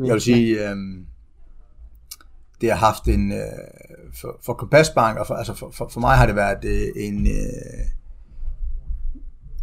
Jeg 0.07 0.13
vil 0.13 0.21
sige, 0.21 0.69
øh, 0.69 0.75
det 2.61 2.71
har 2.71 2.77
haft 2.77 3.07
en, 3.07 3.31
øh, 3.31 3.37
for, 4.21 4.39
for 4.45 4.53
Compass 4.53 4.89
Bank, 4.89 5.17
og 5.17 5.27
for, 5.27 5.33
altså 5.33 5.53
for, 5.53 5.71
for, 5.71 5.87
for 5.87 5.99
mig 5.99 6.17
har 6.17 6.25
det 6.25 6.35
været 6.35 6.65
øh, 6.65 6.87
en, 6.95 7.27
øh, 7.27 7.33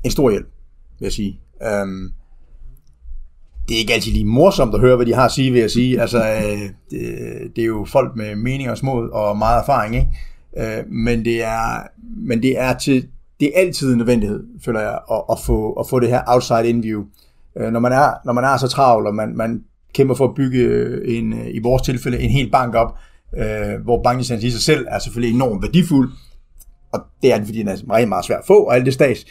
en 0.04 0.10
stor 0.10 0.30
hjælp 0.30 0.53
vil 0.98 1.06
jeg 1.06 1.12
sige. 1.12 1.40
Um, 1.82 2.12
det 3.68 3.74
er 3.74 3.78
ikke 3.78 3.94
altid 3.94 4.12
lige 4.12 4.24
morsomt 4.24 4.74
at 4.74 4.80
høre, 4.80 4.96
hvad 4.96 5.06
de 5.06 5.14
har 5.14 5.24
at 5.24 5.32
sige, 5.32 5.50
vil 5.50 5.60
jeg 5.60 5.70
sige. 5.70 6.00
Altså, 6.00 6.18
øh, 6.18 6.60
det, 6.90 7.00
det 7.56 7.62
er 7.62 7.66
jo 7.66 7.86
folk 7.88 8.16
med 8.16 8.36
mening 8.36 8.70
og 8.70 8.78
smod 8.78 9.10
og 9.10 9.36
meget 9.36 9.60
erfaring, 9.62 9.94
ikke? 9.94 10.08
Øh, 10.58 10.90
men 10.90 11.24
det 11.24 11.44
er, 11.44 11.82
men 12.16 12.42
det 12.42 12.60
er 12.60 12.78
til, 12.78 13.06
det 13.40 13.48
er 13.48 13.60
altid 13.60 13.92
en 13.92 13.98
nødvendighed, 13.98 14.44
føler 14.64 14.80
jeg, 14.80 14.98
at, 15.10 15.22
at, 15.30 15.38
få, 15.46 15.72
at 15.72 15.88
få 15.88 16.00
det 16.00 16.08
her 16.08 16.22
outside 16.26 16.68
interview. 16.68 17.04
Øh, 17.56 17.72
når, 17.72 17.80
man 17.80 17.92
er, 17.92 18.12
når 18.24 18.32
man 18.32 18.44
er 18.44 18.56
så 18.56 18.68
travl, 18.68 19.06
og 19.06 19.14
man, 19.14 19.36
man 19.36 19.64
kæmper 19.94 20.14
for 20.14 20.28
at 20.28 20.34
bygge 20.34 21.18
en, 21.18 21.34
i 21.50 21.58
vores 21.58 21.82
tilfælde 21.82 22.18
en 22.18 22.30
hel 22.30 22.50
bank 22.50 22.74
op, 22.74 22.98
øh, 23.36 23.82
hvor 23.84 24.02
banklicensen 24.02 24.48
i 24.48 24.50
sig 24.50 24.62
selv 24.62 24.86
er 24.90 24.98
selvfølgelig 24.98 25.34
enormt 25.34 25.62
værdifuld, 25.62 26.10
og 26.92 27.00
det 27.22 27.32
er 27.32 27.38
det, 27.38 27.46
fordi 27.46 27.58
den 27.58 27.68
er 27.68 27.76
meget, 27.86 28.08
meget 28.08 28.24
svært 28.24 28.38
at 28.38 28.46
få, 28.46 28.64
og 28.64 28.74
alt 28.74 28.86
det 28.86 28.94
stads. 28.94 29.24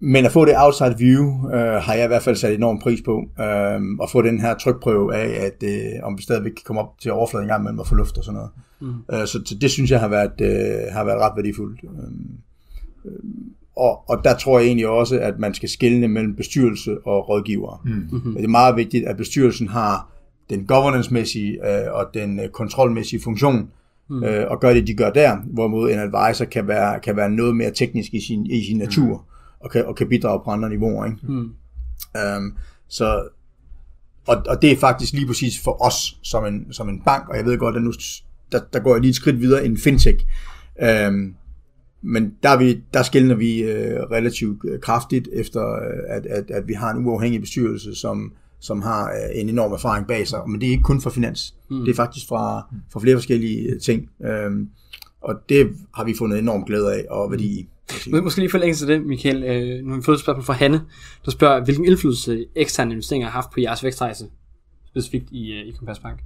Men 0.00 0.24
at 0.24 0.32
få 0.32 0.44
det 0.44 0.54
outside 0.56 0.94
view, 0.98 1.50
øh, 1.52 1.82
har 1.82 1.94
jeg 1.94 2.04
i 2.04 2.06
hvert 2.06 2.22
fald 2.22 2.36
sat 2.36 2.54
enorm 2.54 2.78
pris 2.78 3.00
på. 3.04 3.22
Øh, 3.40 3.80
at 4.02 4.10
få 4.12 4.22
den 4.22 4.40
her 4.40 4.54
trykprøve 4.54 5.14
af, 5.14 5.46
at 5.46 5.62
øh, 5.62 5.92
om 6.02 6.18
vi 6.18 6.22
stadigvæk 6.22 6.52
kan 6.52 6.62
komme 6.64 6.82
op 6.82 6.98
til 7.00 7.12
overfladen 7.12 7.44
en 7.44 7.48
gang 7.48 7.62
imellem 7.62 7.78
og 7.78 7.86
få 7.86 7.94
luft 7.94 8.18
og 8.18 8.24
sådan 8.24 8.36
noget. 8.36 8.50
Mm. 8.80 9.16
Øh, 9.16 9.26
så, 9.26 9.40
så 9.44 9.54
det 9.60 9.70
synes 9.70 9.90
jeg 9.90 10.00
har 10.00 10.08
været, 10.08 10.40
øh, 10.40 10.92
har 10.92 11.04
været 11.04 11.20
ret 11.20 11.32
værdifuldt. 11.36 11.80
Øh, 11.84 13.10
og, 13.76 14.10
og 14.10 14.24
der 14.24 14.36
tror 14.36 14.58
jeg 14.58 14.66
egentlig 14.66 14.88
også, 14.88 15.18
at 15.18 15.38
man 15.38 15.54
skal 15.54 15.68
skelne 15.68 16.08
mellem 16.08 16.36
bestyrelse 16.36 16.96
og 17.06 17.28
rådgiver. 17.28 17.82
Mm. 17.84 17.90
Mm-hmm. 17.90 18.34
Det 18.34 18.44
er 18.44 18.48
meget 18.48 18.76
vigtigt, 18.76 19.06
at 19.06 19.16
bestyrelsen 19.16 19.68
har 19.68 20.10
den 20.50 20.66
governance-mæssige 20.66 21.52
øh, 21.52 21.92
og 21.92 22.06
den 22.14 22.40
øh, 22.40 22.48
kontrolmæssige 22.48 23.22
funktion, 23.22 23.70
mm. 24.10 24.24
øh, 24.24 24.50
og 24.50 24.60
gør 24.60 24.74
det, 24.74 24.86
de 24.86 24.94
gør 24.94 25.10
der, 25.10 25.36
hvorimod 25.36 25.90
en 25.90 25.98
advisor 25.98 26.44
kan 26.44 26.68
være, 26.68 27.00
kan 27.00 27.16
være 27.16 27.30
noget 27.30 27.56
mere 27.56 27.70
teknisk 27.70 28.14
i 28.14 28.20
sin, 28.20 28.46
i 28.46 28.64
sin 28.64 28.78
natur. 28.78 29.16
Mm 29.16 29.37
og 29.60 29.70
kan, 29.70 29.86
og 29.86 29.96
kan 29.96 30.08
bidrage 30.08 30.40
på 30.44 30.50
andre 30.50 30.68
niveauer. 30.68 31.04
Ikke? 31.04 31.18
Mm. 31.22 31.52
Um, 32.36 32.56
så, 32.88 33.28
og, 34.26 34.42
og 34.48 34.62
det 34.62 34.72
er 34.72 34.76
faktisk 34.76 35.12
lige 35.12 35.26
præcis 35.26 35.62
for 35.64 35.86
os 35.86 36.18
som 36.22 36.44
en, 36.44 36.72
som 36.72 36.88
en 36.88 37.02
bank, 37.04 37.28
og 37.28 37.36
jeg 37.36 37.44
ved 37.44 37.58
godt, 37.58 37.76
at 37.76 37.82
nu 37.82 37.92
der, 38.52 38.60
der 38.72 38.80
går 38.80 38.94
jeg 38.94 39.00
lige 39.00 39.10
et 39.10 39.16
skridt 39.16 39.40
videre 39.40 39.64
end 39.64 39.76
fintech. 39.76 40.24
Um, 41.08 41.34
men 42.02 42.34
der, 42.42 42.48
er 42.48 42.58
vi, 42.58 42.80
der 42.94 43.02
skældner 43.02 43.34
vi 43.34 43.62
uh, 43.62 44.10
relativt 44.10 44.64
uh, 44.64 44.80
kraftigt 44.82 45.28
efter, 45.32 45.60
uh, 45.60 46.16
at, 46.16 46.26
at, 46.26 46.50
at 46.50 46.68
vi 46.68 46.72
har 46.72 46.90
en 46.90 47.06
uafhængig 47.06 47.40
bestyrelse, 47.40 47.94
som, 47.94 48.32
som 48.60 48.82
har 48.82 49.04
uh, 49.04 49.40
en 49.40 49.48
enorm 49.48 49.72
erfaring 49.72 50.06
bag 50.06 50.28
sig. 50.28 50.40
Men 50.48 50.60
det 50.60 50.66
er 50.66 50.70
ikke 50.70 50.82
kun 50.82 51.00
for 51.00 51.10
finans. 51.10 51.54
Mm. 51.70 51.84
Det 51.84 51.90
er 51.90 51.94
faktisk 51.94 52.28
fra, 52.28 52.74
fra 52.92 53.00
flere 53.00 53.16
forskellige 53.16 53.78
ting. 53.78 54.08
Um, 54.46 54.68
og 55.20 55.34
det 55.48 55.76
har 55.94 56.04
vi 56.04 56.14
fundet 56.18 56.38
enorm 56.38 56.64
glæde 56.64 56.94
af 56.94 57.04
og 57.10 57.30
værdi 57.30 57.60
i. 57.60 57.68
Må 58.10 58.20
måske 58.20 58.40
lige 58.40 58.50
forlænge 58.50 58.74
til 58.74 58.88
det, 58.88 59.06
Michael. 59.06 59.44
Øh, 59.44 59.84
nu 59.84 59.90
har 59.90 59.96
vi 59.96 60.02
fået 60.02 60.16
et 60.16 60.20
spørgsmål 60.20 60.44
fra 60.44 60.52
Hanne, 60.52 60.80
der 61.24 61.30
spørger, 61.30 61.64
hvilken 61.64 61.84
indflydelse 61.84 62.46
eksterne 62.54 62.90
investeringer 62.90 63.28
har 63.28 63.32
haft 63.32 63.50
på 63.50 63.60
jeres 63.60 63.84
vækstrejse, 63.84 64.26
specifikt 64.86 65.30
i, 65.30 65.52
øh, 65.52 65.66
i 65.66 65.72
Compass 65.72 66.00
Bank? 66.00 66.18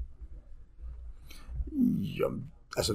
Jo, 2.21 2.31
altså, 2.77 2.95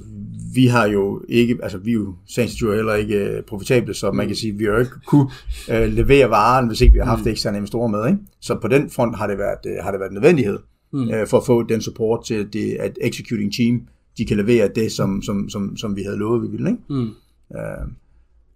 vi 0.53 0.65
har 0.65 0.87
jo 0.87 1.21
ikke, 1.29 1.57
altså 1.63 1.77
vi 1.77 1.89
er 1.89 1.93
jo 1.93 2.15
sagens 2.27 2.59
heller 2.59 2.93
ikke 2.93 3.37
uh, 3.37 3.45
profitable, 3.45 3.93
så 3.93 4.11
man 4.11 4.27
kan 4.27 4.35
sige, 4.35 4.53
at 4.53 4.59
vi 4.59 4.63
har 4.63 4.71
jo 4.71 4.79
ikke 4.79 4.91
kunne 5.05 5.29
uh, 5.69 5.93
levere 5.93 6.29
varen, 6.29 6.67
hvis 6.67 6.81
ikke 6.81 6.93
vi 6.93 6.99
har 6.99 7.05
haft 7.05 7.25
mm. 7.25 7.31
eksterne 7.31 7.57
investorer 7.57 7.87
med. 7.87 8.07
Ikke? 8.07 8.19
Så 8.39 8.59
på 8.61 8.67
den 8.67 8.89
front 8.89 9.17
har 9.17 9.27
det 9.27 9.37
været, 9.37 9.59
uh, 9.65 9.83
har 9.83 9.91
det 9.91 9.99
været 9.99 10.13
nødvendighed 10.13 10.59
mm. 10.93 10.99
uh, 10.99 11.27
for 11.27 11.37
at 11.37 11.45
få 11.45 11.63
den 11.63 11.81
support 11.81 12.25
til, 12.25 12.53
det, 12.53 12.77
at 12.79 12.97
executing 13.01 13.53
team, 13.53 13.87
de 14.17 14.25
kan 14.25 14.37
levere 14.37 14.69
det, 14.75 14.91
som, 14.91 15.21
som, 15.21 15.49
som, 15.49 15.77
som 15.77 15.95
vi 15.95 16.03
havde 16.03 16.17
lovet, 16.17 16.41
vi 16.41 16.47
ville. 16.47 16.69
Ikke? 16.69 16.81
Mm. 16.89 17.09
Uh, 17.49 17.91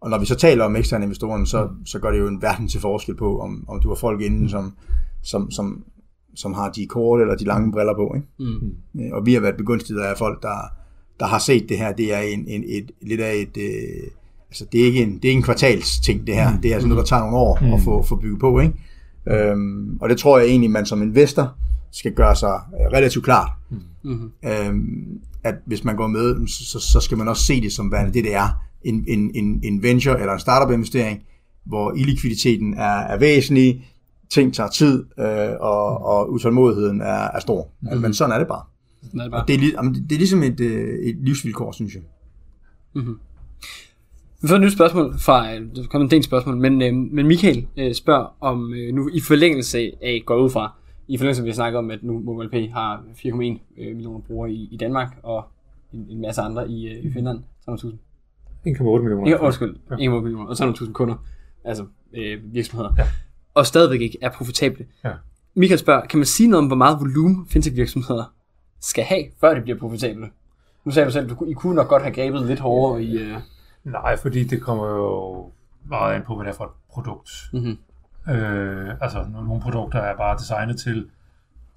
og 0.02 0.10
når 0.10 0.18
vi 0.18 0.26
så 0.26 0.36
taler 0.36 0.66
om 0.66 0.76
eksterne 0.76 1.04
investorer, 1.04 1.46
så, 1.46 1.66
mm. 1.66 1.86
så 1.86 2.00
gør 2.00 2.12
det 2.12 2.20
jo 2.20 2.28
en 2.28 2.42
verden 2.42 2.68
til 2.68 2.80
forskel 2.80 3.16
på, 3.16 3.40
om, 3.40 3.66
om 3.68 3.82
du 3.82 3.88
har 3.88 3.96
folk 3.96 4.22
inden, 4.22 4.50
som, 4.50 4.74
som, 5.24 5.52
som, 5.52 5.84
som 6.36 6.54
har 6.54 6.70
de 6.70 6.86
korte 6.86 7.22
eller 7.22 7.36
de 7.36 7.46
lange 7.46 7.72
briller 7.72 7.94
på. 7.94 8.16
Ikke? 8.16 8.28
Mm. 8.40 9.14
Og 9.14 9.26
vi 9.26 9.34
har 9.34 9.42
været 9.42 9.58
begunstiget 9.58 10.00
af 10.00 10.18
folk, 10.18 10.42
der, 10.42 10.72
der 11.20 11.26
har 11.26 11.40
set 11.40 11.70
det 11.70 11.78
her, 11.78 11.92
det 11.92 12.14
er 12.14 12.20
en, 12.20 12.48
en, 12.48 12.64
et, 12.68 12.92
lidt 13.02 13.22
af 13.22 13.36
et... 13.36 13.58
Øh, 13.58 14.08
altså, 14.50 14.66
det 14.72 14.82
er 14.82 14.86
ikke 14.86 15.04
en, 15.04 15.14
det 15.16 15.26
er 15.26 15.30
ikke 15.30 15.38
en 15.38 15.44
kvartalsting, 15.44 16.28
det 16.28 16.36
her. 16.36 16.60
Det 16.62 16.70
er 16.72 16.74
altså 16.74 16.88
noget, 16.88 17.02
der 17.02 17.06
tager 17.06 17.22
nogle 17.22 17.38
år 17.38 17.60
mm. 17.62 17.74
at 17.74 17.82
få, 17.82 18.04
få 18.04 18.16
bygget 18.16 18.40
på, 18.40 18.60
ikke? 18.60 18.74
Øhm, 19.28 19.98
og 20.02 20.10
det 20.10 20.18
tror 20.18 20.40
jeg 20.40 20.48
egentlig, 20.48 20.72
man 20.72 20.86
som 20.86 21.02
investor 21.02 21.56
skal 21.92 22.14
gøre 22.14 22.36
sig 22.36 22.60
øh, 22.74 22.92
relativt 22.94 23.26
klart. 23.26 23.50
Mm. 24.04 24.32
Øhm, 24.46 25.22
at 25.44 25.56
hvis 25.66 25.84
man 25.84 25.96
går 25.96 26.08
med, 26.08 26.48
så, 26.48 26.80
så 26.80 27.00
skal 27.00 27.18
man 27.18 27.28
også 27.28 27.44
se 27.44 27.62
det 27.62 27.74
som 27.74 27.92
værende 27.92 28.14
det, 28.14 28.24
det 28.24 28.36
er. 28.36 28.62
En, 28.84 29.06
en, 29.08 29.32
en, 29.36 29.60
en 29.64 29.84
venture 29.84 30.20
eller 30.20 30.34
en 30.34 30.40
startup 30.40 30.74
investering, 30.74 31.24
hvor 31.66 31.94
illikviditeten 31.94 32.74
er, 32.74 32.98
er 33.00 33.18
væsentlig, 33.18 33.88
ting 34.30 34.54
tager 34.54 34.70
tid, 34.70 35.06
øh, 35.20 35.50
og, 35.60 36.06
og 36.06 36.32
utålmodigheden 36.32 37.02
er, 37.02 37.28
er 37.34 37.40
stor. 37.40 37.68
Mm. 37.82 37.88
Altså, 37.88 38.02
men 38.02 38.14
sådan 38.14 38.36
er 38.36 38.40
det 38.40 38.48
bare. 38.48 38.64
Sådan 39.04 39.20
er 39.20 39.24
det 39.24 39.32
bare. 39.32 39.42
Og 39.42 39.48
det, 39.48 39.56
er, 39.56 39.92
det 40.10 40.12
er 40.12 40.18
ligesom 40.18 40.44
et, 40.44 40.60
øh, 40.60 41.00
et 41.00 41.16
livsvilkår, 41.22 41.72
synes 41.72 41.94
jeg. 41.94 42.02
Vi 44.42 44.48
får 44.48 44.56
et 44.56 44.62
nyt 44.62 44.74
spørgsmål 44.74 45.20
fra, 45.20 45.54
øh, 45.54 45.62
der 45.76 45.88
kommer 45.90 46.06
en 46.06 46.12
del 46.12 46.24
spørgsmål, 46.24 46.58
men, 46.58 46.82
øh, 46.82 46.94
men 46.94 47.28
Michael 47.28 47.68
øh, 47.78 47.94
spørger 47.94 48.36
om, 48.42 48.74
øh, 48.74 48.96
nu 48.96 49.10
i 49.14 49.20
forlængelse 49.20 49.78
af, 50.02 50.24
går 50.26 50.36
ud 50.36 50.50
fra, 50.50 50.74
i 51.14 51.18
forlængelse 51.18 51.44
vi 51.44 51.54
snakket 51.54 51.78
om, 51.78 51.92
at 51.92 52.04
nu 52.04 52.20
MobilePay 52.20 52.72
har 52.72 53.04
4,1 53.16 53.32
øh, 53.32 53.60
millioner 53.78 54.20
brugere 54.20 54.52
i, 54.52 54.70
i 54.72 54.78
Danmark, 54.78 55.18
og 55.24 55.44
en, 55.94 56.06
en 56.10 56.22
masse 56.22 56.42
andre 56.42 56.70
i, 56.70 56.88
øh, 56.88 57.06
i 57.06 57.12
Finland, 57.14 57.40
300.000. 57.70 57.88
1,8 57.88 57.92
millioner. 58.68 59.26
Ikke, 59.26 59.42
undskyld, 59.42 59.76
Ja. 59.92 59.96
1,8 59.96 60.00
millioner, 60.00 60.46
og 60.46 60.52
300.000 60.52 60.92
kunder, 60.92 61.16
altså 61.64 61.86
øh, 62.14 62.54
virksomheder, 62.54 62.94
ja. 62.98 63.08
og 63.54 63.66
stadigvæk 63.66 64.02
ikke 64.02 64.18
er 64.22 64.30
profitable. 64.30 64.86
Ja. 65.04 65.12
Michael 65.56 65.80
spørger, 65.80 66.06
kan 66.06 66.20
man 66.20 66.26
sige 66.26 66.50
noget 66.50 66.62
om, 66.64 66.68
hvor 66.68 66.76
meget 66.76 66.98
volumen 67.00 67.48
fintech-virksomheder 67.50 68.34
skal 68.80 69.04
have, 69.04 69.24
før 69.42 69.54
de 69.54 69.62
bliver 69.62 69.80
profitable? 69.80 70.30
Nu 70.86 70.92
sagde 70.92 71.06
du 71.06 71.12
selv, 71.12 71.32
at 71.32 71.38
I 71.50 71.54
kunne 71.54 71.76
nok 71.76 71.88
godt 71.88 72.02
have 72.04 72.14
grebet 72.16 72.48
lidt 72.48 72.60
hårdere 72.60 73.04
i... 73.04 73.18
Øh, 73.18 73.38
Nej, 73.84 74.18
fordi 74.18 74.44
det 74.44 74.62
kommer 74.62 74.88
jo 74.88 75.46
meget 75.90 76.16
an 76.16 76.22
på, 76.28 76.36
hvad 76.36 76.46
det 76.46 76.52
er 76.52 76.56
for 76.58 76.64
et 76.64 76.72
produkt. 76.90 77.30
Mhm. 77.54 77.78
Øh, 78.30 78.90
altså, 79.02 79.26
nogle 79.34 79.62
produkter 79.62 80.00
er 80.00 80.18
bare 80.18 80.38
designet 80.38 80.80
til 80.80 81.06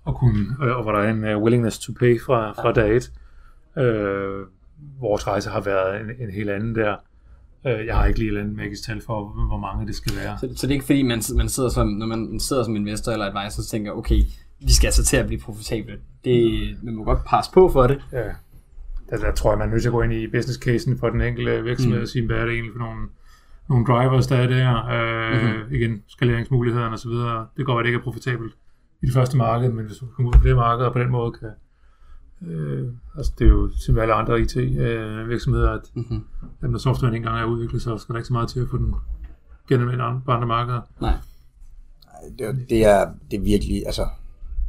at 0.07 0.15
kunne, 0.15 0.47
øh, 0.63 0.77
og 0.77 0.83
hvor 0.83 0.93
der 0.93 0.99
er 0.99 1.11
en 1.11 1.37
uh, 1.37 1.43
willingness 1.43 1.79
to 1.79 1.93
pay 1.93 2.21
fra, 2.21 2.53
fra 2.53 2.73
dag 2.73 2.97
et. 2.97 3.13
Øh, 3.79 4.47
vores 5.01 5.27
rejse 5.27 5.51
har 5.51 5.61
været 5.61 6.01
en, 6.01 6.07
en 6.27 6.31
helt 6.31 6.51
anden 6.51 6.75
der. 6.75 6.97
Øh, 7.67 7.87
jeg 7.87 7.97
har 7.97 8.07
ikke 8.07 8.19
lige 8.19 8.27
et 8.27 8.31
eller 8.31 8.41
andet 8.41 8.57
magisk 8.57 8.85
tal 8.87 9.01
for, 9.07 9.47
hvor 9.49 9.59
mange 9.59 9.87
det 9.87 9.95
skal 9.95 10.13
være. 10.17 10.39
Så, 10.39 10.53
så 10.57 10.67
det 10.67 10.73
er 10.73 10.75
ikke 10.75 10.87
fordi, 10.87 11.03
man, 11.03 11.23
man 11.37 11.49
sidder 11.49 11.69
som, 11.69 11.89
når 11.89 12.07
man 12.07 12.41
sidder 12.41 12.65
som 12.65 12.77
investor 12.77 13.13
eller 13.13 13.27
advisor, 13.27 13.63
så 13.63 13.69
tænker, 13.69 13.93
okay, 13.93 14.21
vi 14.61 14.73
skal 14.73 14.87
altså 14.87 15.05
til 15.05 15.17
at 15.17 15.27
blive 15.27 15.41
profitable. 15.41 15.99
Det, 16.25 16.77
man 16.83 16.95
må 16.95 17.05
godt 17.05 17.25
passe 17.27 17.51
på 17.53 17.71
for 17.73 17.87
det. 17.87 18.05
Ja. 18.13 18.25
Der, 19.11 19.17
der 19.17 19.33
tror 19.33 19.51
jeg, 19.51 19.59
man 19.59 19.69
er 19.69 19.73
nødt 19.73 19.83
til 19.83 19.89
at 19.89 19.93
gå 19.93 20.03
ind 20.03 20.13
i 20.13 20.27
business 20.27 20.59
casen 20.59 20.99
for 20.99 21.11
den 21.11 21.21
enkelte 21.21 21.63
virksomhed 21.65 21.99
Mm. 21.99 22.03
og 22.03 22.09
sige, 22.09 22.27
hvad 22.27 22.37
er 22.37 22.45
det 22.45 22.53
egentlig 22.55 22.73
for 22.73 22.79
nogle, 22.85 23.09
nogle 23.69 23.87
drivers, 23.87 24.27
der 24.27 24.37
er 24.37 24.47
der. 24.47 24.87
Øh, 24.87 25.43
Mhm. 25.43 25.51
mm-hmm. 25.57 25.75
Igen, 25.75 26.03
skaleringsmulighederne 26.09 26.95
osv. 26.95 27.11
Det 27.57 27.67
går, 27.67 27.79
at 27.79 27.83
det 27.85 27.89
ikke 27.89 27.99
er 27.99 28.03
profitabelt 28.03 28.55
i 29.03 29.07
det 29.07 29.15
første 29.15 29.37
marked, 29.37 29.73
men 29.73 29.87
hvis 29.87 29.97
du 29.97 30.07
kommer 30.07 30.29
ud 30.29 30.33
på 30.33 30.41
flere 30.41 30.55
markeder 30.55 30.87
og 30.87 30.93
på 30.93 30.99
den 30.99 31.11
måde 31.11 31.33
kan... 31.33 31.49
Øh, 32.49 32.89
altså 33.17 33.33
det 33.39 33.45
er 33.45 33.49
jo 33.49 33.71
som 33.87 33.99
alle 33.99 34.15
andre 34.15 34.41
IT-virksomheder, 34.41 35.71
at 35.71 35.81
Mm-hmm. 35.95 36.25
at 36.63 36.71
når 36.71 36.79
softwaren 36.79 37.15
engang 37.15 37.39
er 37.39 37.45
udviklet, 37.45 37.83
så 37.83 37.99
skal 37.99 38.13
der 38.13 38.19
ikke 38.19 38.27
så 38.27 38.33
meget 38.33 38.49
til 38.49 38.61
at 38.61 38.69
få 38.69 38.77
den 38.79 38.95
andre, 40.01 40.21
på 40.25 40.31
andre 40.33 40.47
markeder. 40.47 40.81
Nej. 41.01 41.15
Det, 42.39 42.47
er- 42.47 42.53
det, 42.69 42.85
er, 42.87 43.07
det 43.31 43.37
er 43.39 43.43
virkelig, 43.43 43.83
altså, 43.87 44.07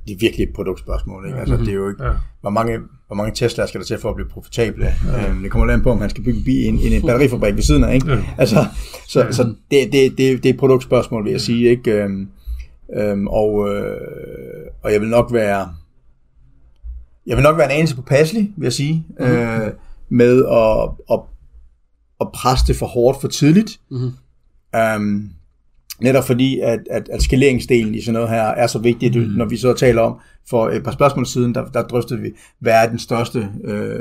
det 0.08 0.14
er 0.14 0.18
virkelig 0.20 0.44
et 0.44 0.54
produktspørgsmål. 0.56 1.26
Ikke? 1.28 1.40
Altså, 1.40 1.58
det 1.58 1.70
er 1.70 1.74
jo 1.74 1.90
ikke, 1.90 2.04
Ja. 2.06 2.12
hvor 2.42 2.50
mange, 2.50 2.80
hvor 3.08 3.16
mange 3.16 3.32
Tesla 3.36 3.66
skal 3.68 3.80
der 3.80 3.86
til 3.86 3.98
for 4.00 4.10
at 4.10 4.16
blive 4.16 4.30
profitable? 4.30 4.94
Ja. 5.06 5.30
Øhm, 5.30 5.42
det 5.44 5.52
kommer 5.52 5.74
an 5.74 5.82
på, 5.82 5.92
om 5.92 6.02
han 6.02 6.10
skal 6.10 6.24
bygge 6.24 6.40
en, 6.40 6.46
bil- 6.46 6.68
en, 6.68 6.80
en, 6.80 6.94
en 6.94 7.02
batterifabrik 7.02 7.56
ved 7.56 7.62
siden 7.64 7.84
af. 7.84 7.94
Ikke? 7.94 8.12
Ja. 8.12 8.24
Altså, 8.38 8.66
så, 9.08 9.28
så 9.32 9.44
det, 9.44 9.92
det, 9.92 10.12
det, 10.18 10.18
det 10.18 10.46
er 10.46 10.54
et 10.54 10.60
produktspørgsmål, 10.60 11.24
vil 11.24 11.32
jeg 11.32 11.42
sige. 11.42 11.70
Ikke? 11.70 11.92
Øhm, 11.92 12.30
øhm, 12.98 13.28
og, 13.28 13.70
øh, 13.70 13.98
og 14.84 14.92
jeg 14.94 15.02
vil 15.02 15.10
nok 15.10 15.34
være 15.34 15.70
jeg 17.28 17.38
vil 17.38 17.44
nok 17.44 17.58
være 17.58 17.66
en 17.66 17.72
anelse 17.78 17.96
påpasselig, 17.96 18.54
vil 18.58 18.66
jeg 18.66 18.74
sige, 18.74 19.06
mm-hmm. 19.20 19.36
øh, 19.36 19.72
med 20.10 20.46
at, 20.46 20.90
at, 21.14 21.20
at 22.22 22.28
presse 22.34 22.68
det 22.68 22.76
for 22.76 22.86
hårdt 22.86 23.22
for 23.22 23.28
tidligt. 23.28 23.80
Mhm. 23.92 24.12
Um, 24.98 25.30
netop 26.02 26.28
fordi, 26.28 26.60
at, 26.60 26.80
at, 26.92 27.10
at 27.12 27.22
skaleringsdelen 27.22 27.96
i 27.96 28.02
sådan 28.02 28.14
noget 28.14 28.30
her 28.30 28.44
er 28.44 28.68
så 28.68 28.80
vigtig, 28.80 29.18
mm. 29.18 29.24
når 29.24 29.46
vi 29.46 29.58
så 29.58 29.74
taler 29.74 30.02
om, 30.02 30.20
for 30.50 30.70
et 30.70 30.84
par 30.84 30.92
spørgsmål 30.92 31.26
siden, 31.26 31.56
der, 31.56 31.66
der 31.66 31.84
drøftede 31.84 32.22
vi, 32.22 32.32
hvad 32.60 32.74
er 32.74 32.90
den 32.90 33.00
største, 33.00 33.50
øh, 33.64 34.00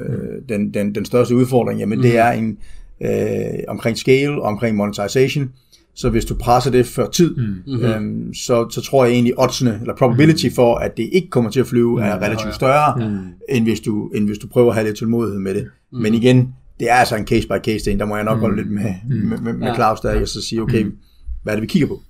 den, 0.49 0.75
den, 0.75 0.95
den 0.95 1.05
største 1.05 1.37
udfordring? 1.37 1.81
Jamen 1.81 2.03
det 2.03 2.19
er 2.19 2.31
en, 2.31 2.59
øh, 3.03 3.65
omkring 3.69 3.99
scale 3.99 4.43
omkring 4.43 4.77
monetization. 4.77 5.51
Så 5.97 6.11
hvis 6.11 6.25
du 6.25 6.35
presser 6.35 6.71
det 6.71 6.87
før 6.87 7.07
tid, 7.11 7.37
mm. 7.67 7.85
øhm, 7.85 8.35
så, 8.35 8.69
så 8.71 8.81
tror 8.81 9.05
jeg 9.05 9.13
egentlig, 9.13 9.39
oddsene, 9.39 9.79
eller 9.81 9.97
probability 9.97 10.47
for, 10.55 10.77
at 10.77 10.97
det 10.97 11.09
ikke 11.13 11.31
kommer 11.31 11.51
til 11.51 11.61
at 11.61 11.67
flyve, 11.67 12.03
er 12.03 12.23
relativt 12.23 12.55
større, 12.55 13.11
mm. 13.11 13.19
end, 13.49 13.65
hvis 13.65 13.81
du, 13.81 14.09
end 14.09 14.27
hvis 14.27 14.39
du 14.39 14.47
prøver 14.47 14.69
at 14.69 14.75
have 14.75 14.87
lidt 14.87 14.97
tålmodighed 14.97 15.41
med 15.41 15.55
det. 15.55 15.67
Mm. 15.93 15.99
Men 15.99 16.15
igen, 16.15 16.55
det 16.81 16.91
er 16.91 16.95
altså 16.95 17.17
en 17.17 17.27
case 17.27 17.49
by 17.49 17.65
case 17.65 17.85
ting, 17.85 18.01
der 18.01 18.07
må 18.07 18.17
jeg 18.17 18.25
nok 18.25 18.39
holde 18.39 18.57
lidt 18.57 18.71
med, 18.71 18.95
med, 19.09 19.39
med, 19.39 19.53
med 19.53 19.69
Ja. 19.69 19.75
Claus 19.75 20.01
der, 20.01 20.21
og 20.21 20.29
så 20.29 20.43
sige, 20.43 20.63
okay, 20.63 20.87
hvad 21.45 21.53
er 21.53 21.57
det, 21.57 21.63
vi 21.63 21.67
kigger 21.67 21.89
på? 21.89 22.01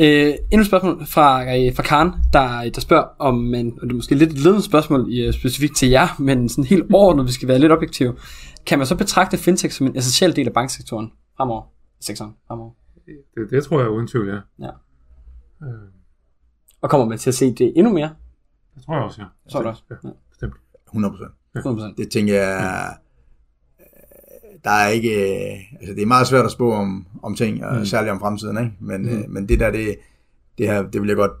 Øh, 0.00 0.34
endnu 0.50 0.60
et 0.60 0.66
spørgsmål 0.66 1.06
fra, 1.06 1.42
øh, 1.58 1.74
fra 1.76 1.82
Karen, 1.82 2.10
der, 2.32 2.70
der 2.70 2.80
spørger 2.80 3.04
om, 3.18 3.34
men, 3.34 3.72
og 3.80 3.82
det 3.82 3.90
er 3.90 3.94
måske 3.96 4.14
lidt 4.14 4.30
et 4.32 4.38
ledende 4.38 4.62
spørgsmål 4.62 5.12
øh, 5.18 5.32
specifikt 5.32 5.76
til 5.76 5.88
jer, 5.88 6.16
men 6.20 6.48
sådan 6.48 6.64
helt 6.64 6.84
overordnet, 6.94 7.26
vi 7.26 7.32
skal 7.32 7.48
være 7.48 7.58
lidt 7.58 7.72
objektive. 7.72 8.16
Kan 8.66 8.78
man 8.78 8.86
så 8.86 8.96
betragte 8.96 9.36
fintech 9.38 9.74
som 9.76 9.86
en 9.86 9.96
essentiel 9.96 10.36
del 10.36 10.46
af 10.46 10.52
banksektoren 10.52 11.12
fremover? 11.36 11.62
Sektoren 12.00 12.32
fremover. 12.48 12.70
Det, 13.34 13.50
det 13.50 13.64
tror 13.64 13.80
jeg 13.80 13.88
uden 13.90 14.06
tvivl, 14.08 14.28
ja. 14.28 14.38
Ja. 14.66 14.70
Øh, 15.66 15.72
Og 16.82 16.90
kommer 16.90 17.06
man 17.06 17.18
til 17.18 17.30
at 17.30 17.34
se 17.34 17.54
det 17.54 17.72
endnu 17.76 17.92
mere? 17.92 18.10
det 18.74 18.84
tror 18.84 18.94
jeg 18.94 19.02
også, 19.04 19.22
ja. 19.22 19.26
Så 19.48 19.58
er 19.58 19.62
det 19.62 19.70
også. 19.70 19.82
Ja, 19.90 19.94
Ja. 20.04 20.08
bestemt. 20.30 20.54
100%. 20.88 21.58
100%. 21.58 21.94
Det 21.96 22.10
tænker 22.10 22.34
jeg, 22.34 22.86
øh, 22.90 22.96
der 24.64 24.70
er 24.70 24.88
ikke, 24.88 25.10
øh, 25.10 25.58
altså 25.80 25.94
det 25.94 26.02
er 26.02 26.06
meget 26.06 26.26
svært 26.26 26.44
at 26.44 26.50
spå 26.50 26.72
om, 26.72 27.06
om 27.22 27.34
ting, 27.34 27.64
og 27.64 27.86
særligt 27.86 28.12
om 28.12 28.20
fremtiden, 28.20 28.58
ikke? 28.58 28.72
Men, 28.80 29.08
øh, 29.08 29.30
men 29.30 29.48
det 29.48 29.60
der, 29.60 29.70
det, 29.70 29.96
det 30.58 30.66
her, 30.66 30.82
det 30.82 31.00
vil 31.00 31.08
jeg 31.08 31.16
godt, 31.16 31.32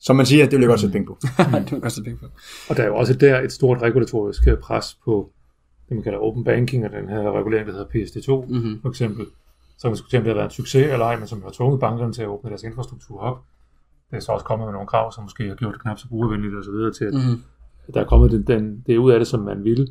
som 0.00 0.16
man 0.16 0.26
siger, 0.26 0.44
det 0.44 0.52
vil 0.52 0.60
jeg 0.60 0.68
godt 0.68 0.80
sætte 0.80 0.92
penge 0.92 1.06
på. 1.06 1.18
det 1.64 1.72
vil 1.72 1.80
godt 1.80 1.92
sætte 1.92 2.04
penge 2.10 2.18
på. 2.18 2.26
Og 2.70 2.76
der 2.76 2.82
er 2.82 2.86
jo 2.86 2.96
også 2.96 3.14
der 3.14 3.40
et 3.40 3.52
stort 3.52 3.82
regulatorisk 3.82 4.48
øh, 4.48 4.58
pres 4.58 4.98
på 5.04 5.30
det, 5.88 5.94
man 5.96 6.02
kalder 6.04 6.18
open 6.18 6.44
banking, 6.44 6.84
og 6.84 6.90
den 6.92 7.08
her 7.08 7.32
regulering, 7.38 7.66
der 7.68 7.72
hedder 7.72 7.86
PSD2, 7.86 8.46
Mhm. 8.46 8.56
mm-hmm. 8.56 8.80
for 8.82 8.88
eksempel, 8.88 9.26
som 9.78 9.90
man 9.90 9.96
skulle 9.96 10.10
til, 10.10 10.16
om 10.18 10.22
det 10.24 10.30
har 10.30 10.34
været 10.34 10.46
en 10.46 10.50
succes 10.50 10.86
eller 10.92 11.06
ej, 11.06 11.16
men 11.18 11.26
som 11.28 11.42
har 11.42 11.50
tvunget 11.50 11.80
bankerne 11.80 12.12
til 12.12 12.22
at 12.22 12.28
åbne 12.28 12.50
deres 12.50 12.62
infrastruktur 12.62 13.20
op. 13.20 13.38
Det 14.10 14.16
er 14.16 14.20
så 14.20 14.32
også 14.32 14.44
kommet 14.44 14.66
med 14.66 14.72
nogle 14.72 14.86
krav, 14.88 15.12
som 15.12 15.24
måske 15.24 15.48
har 15.48 15.54
gjort 15.54 15.72
det 15.74 15.82
knap 15.82 15.98
så 15.98 16.08
brugervenligt 16.08 16.54
og 16.54 16.64
så 16.64 16.70
videre 16.70 16.92
til, 16.92 17.04
at 17.04 17.14
Mhm. 17.14 17.42
der 17.94 18.00
er 18.00 18.04
kommet 18.04 18.30
den, 18.30 18.42
den, 18.46 18.82
det 18.86 18.96
ud 18.96 19.10
af 19.12 19.18
det, 19.20 19.26
som 19.28 19.40
man 19.40 19.64
ville. 19.64 19.86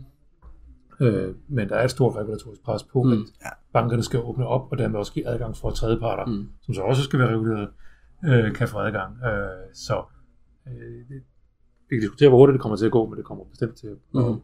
Øh, 1.02 1.36
men 1.48 1.70
der 1.70 1.76
er 1.76 1.84
et 1.84 1.92
stort 1.92 2.16
regulatorisk 2.16 2.64
pres 2.64 2.84
på, 2.84 3.04
mm. 3.04 3.12
at 3.42 3.54
bankerne 3.74 4.04
skal 4.04 4.20
åbne 4.20 4.48
op, 4.48 4.72
og 4.72 4.78
dermed 4.78 5.00
også 5.00 5.14
give 5.14 5.28
adgang 5.28 5.58
for 5.58 5.70
tredjeparter, 5.70 6.26
mm. 6.26 6.48
som 6.62 6.74
så 6.74 6.82
også 6.82 7.04
skal 7.04 7.20
være 7.20 7.30
reguleret, 7.30 7.70
øh, 8.26 8.56
kan 8.56 8.68
få 8.68 8.78
adgang. 8.78 9.18
Øh, 9.26 9.74
så 9.74 10.04
øh, 10.68 10.74
det, 11.10 11.22
vi 11.90 11.96
kan 11.96 12.02
diskutere, 12.02 12.30
hvor 12.30 12.38
hurtigt 12.38 12.54
det 12.54 12.62
kommer 12.62 12.76
til 12.78 12.86
at 12.86 12.92
gå, 12.92 13.06
men 13.06 13.18
det 13.18 13.26
kommer 13.26 13.44
bestemt 13.44 13.76
til 13.76 13.88
at, 13.88 13.98
mm. 14.14 14.20
at, 14.20 14.36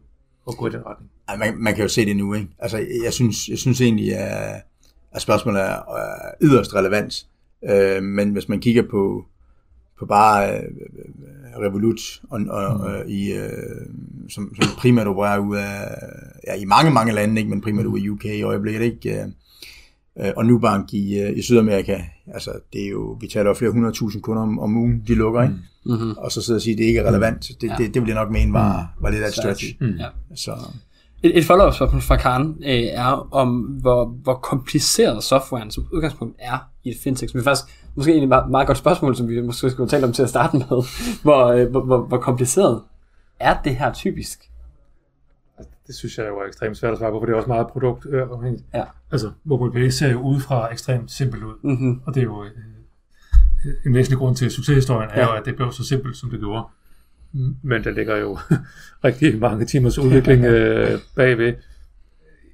at 0.48 0.56
gå 0.58 0.66
i 0.66 0.70
den 0.70 0.86
retning. 0.86 1.10
Ej, 1.28 1.36
man, 1.36 1.58
man 1.58 1.74
kan 1.74 1.82
jo 1.82 1.88
se 1.88 2.06
det 2.06 2.16
nu, 2.16 2.34
ikke? 2.34 2.48
Altså, 2.58 2.78
jeg 3.04 3.12
synes, 3.12 3.48
jeg 3.48 3.58
synes 3.58 3.80
egentlig, 3.80 4.14
at, 4.14 4.62
at 5.12 5.22
spørgsmålet 5.22 5.60
er, 5.60 5.96
er 5.96 6.30
yderst 6.42 6.74
relevant. 6.74 7.26
Øh, 7.70 8.02
men 8.02 8.32
hvis 8.32 8.48
man 8.48 8.60
kigger 8.60 8.82
på, 8.90 9.24
på 9.98 10.06
bare 10.06 10.56
øh, 10.56 10.62
Revolut 11.60 12.20
og, 12.30 12.40
og, 12.48 12.80
mm. 12.80 12.94
øh, 12.94 13.06
i, 13.06 13.32
øh, 13.32 13.48
som, 14.28 14.54
som 14.54 14.70
primært 14.78 15.06
opererer 15.06 15.38
ud 15.38 15.56
af, 15.56 15.88
ja, 16.46 16.54
i 16.54 16.64
mange, 16.64 16.90
mange 16.90 17.12
lande, 17.12 17.40
ikke? 17.40 17.50
men 17.50 17.60
primært 17.60 17.86
ud 17.86 18.00
af 18.00 18.08
UK 18.08 18.24
i 18.24 18.42
øjeblikket, 18.42 18.82
ikke? 18.82 19.20
Øh, 19.20 19.26
øh, 20.20 20.32
og 20.36 20.46
Nubank 20.46 20.94
i, 20.94 21.18
øh, 21.20 21.38
i 21.38 21.42
Sydamerika, 21.42 22.00
altså 22.34 22.52
det 22.72 22.84
er 22.84 22.88
jo, 22.88 23.18
vi 23.20 23.26
taler 23.26 23.50
jo 23.50 23.54
flere 23.54 23.70
hundredtusind 23.72 24.22
kunder 24.22 24.42
om, 24.42 24.58
om 24.58 24.76
ugen, 24.76 25.02
de 25.06 25.14
lukker, 25.14 25.42
ikke? 25.42 25.54
Mhm. 25.86 26.10
Og 26.16 26.32
så 26.32 26.42
sidde 26.42 26.56
og 26.56 26.62
sige, 26.62 26.72
at 26.74 26.78
det 26.78 26.84
ikke 26.84 27.00
er 27.00 27.08
relevant, 27.08 27.50
det, 27.60 27.68
Ja. 27.68 27.74
det, 27.78 27.94
det 27.94 28.02
vil 28.02 28.08
jeg 28.08 28.14
nok 28.24 28.30
mene 28.30 28.52
var, 28.52 28.94
var 29.00 29.10
lidt 29.10 29.22
af 29.22 29.28
et 29.28 29.34
stretch. 29.34 29.74
Mm. 29.80 29.86
Ja. 29.86 30.06
Så, 30.34 30.52
Et, 31.22 31.38
et 31.38 31.44
follow-up 31.44 31.74
spørgsmål 31.74 32.02
fra 32.02 32.16
Karen 32.16 32.56
øh, 32.64 32.70
er 32.70 33.28
om, 33.34 33.60
hvor, 33.60 34.04
hvor 34.04 34.34
kompliceret 34.34 35.24
softwaren 35.24 35.70
som 35.70 35.86
udgangspunkt 35.92 36.36
er 36.38 36.58
i 36.84 36.90
et 36.90 36.96
fintech. 37.04 37.32
Som 37.32 37.40
er 37.40 37.44
faktisk 37.44 37.64
måske 37.94 38.10
egentlig 38.10 38.24
et 38.26 38.28
meget, 38.28 38.50
meget 38.50 38.66
godt 38.66 38.78
spørgsmål, 38.78 39.16
som 39.16 39.28
vi 39.28 39.40
måske 39.40 39.70
skulle 39.70 39.88
tale 39.90 40.06
om 40.06 40.12
til 40.12 40.22
at 40.22 40.28
starte 40.28 40.56
med. 40.56 40.66
Hvor, 41.22 41.46
øh, 41.46 41.70
hvor, 41.70 41.80
hvor, 41.84 41.98
hvor 42.02 42.18
kompliceret 42.18 42.82
er 43.40 43.56
det 43.64 43.76
her 43.76 43.92
typisk? 43.92 44.48
Det 45.86 45.94
synes 45.94 46.18
jeg 46.18 46.26
jo 46.28 46.38
er 46.38 46.46
ekstremt 46.46 46.76
svært 46.76 46.92
at 46.92 46.98
svare 46.98 47.10
på, 47.10 47.20
for 47.20 47.26
det 47.26 47.32
er 47.32 47.36
også 47.36 47.48
meget 47.48 47.66
produktafhængigt. 47.66 48.64
Ja. 48.74 48.84
Altså, 49.12 49.30
MobilePay 49.44 49.88
ser 49.88 50.10
jo 50.10 50.20
udefra 50.20 50.72
ekstremt 50.72 51.10
simpelt 51.10 51.42
ud, 51.44 51.54
Mm-hmm. 51.62 52.00
og 52.06 52.14
det 52.14 52.20
er 52.20 52.24
jo 52.24 52.44
øh, 52.44 52.50
en 53.86 53.94
væsentlig 53.94 54.18
grund 54.18 54.36
til 54.36 54.50
succeshistorien, 54.50 55.10
er 55.10 55.20
Ja. 55.20 55.26
jo, 55.26 55.32
at 55.32 55.44
det 55.44 55.56
blev 55.56 55.72
så 55.72 55.84
simpelt, 55.84 56.16
som 56.16 56.30
det 56.30 56.38
gjorde. 56.40 56.64
Men 57.62 57.84
der 57.84 57.90
ligger 57.90 58.16
jo 58.16 58.38
rigtig 59.04 59.38
mange 59.38 59.66
timers 59.66 59.98
udvikling 59.98 60.44
øh, 60.44 60.98
bagved. 61.16 61.54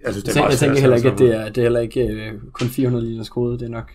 Jeg, 0.04 0.12
synes, 0.12 0.24
det 0.24 0.36
er 0.36 0.40
jeg, 0.40 0.50
jeg 0.50 0.58
tænker 0.58 0.80
heller 0.80 0.96
ikke, 0.96 1.10
at 1.10 1.18
det 1.18 1.34
er, 1.34 1.48
det 1.48 1.58
er 1.58 1.62
heller 1.62 1.80
ikke 1.80 2.06
øh, 2.06 2.32
kun 2.52 2.68
400 2.68 3.06
liters 3.06 3.28
kode, 3.28 3.58
det 3.58 3.64
er 3.64 3.70
nok 3.70 3.92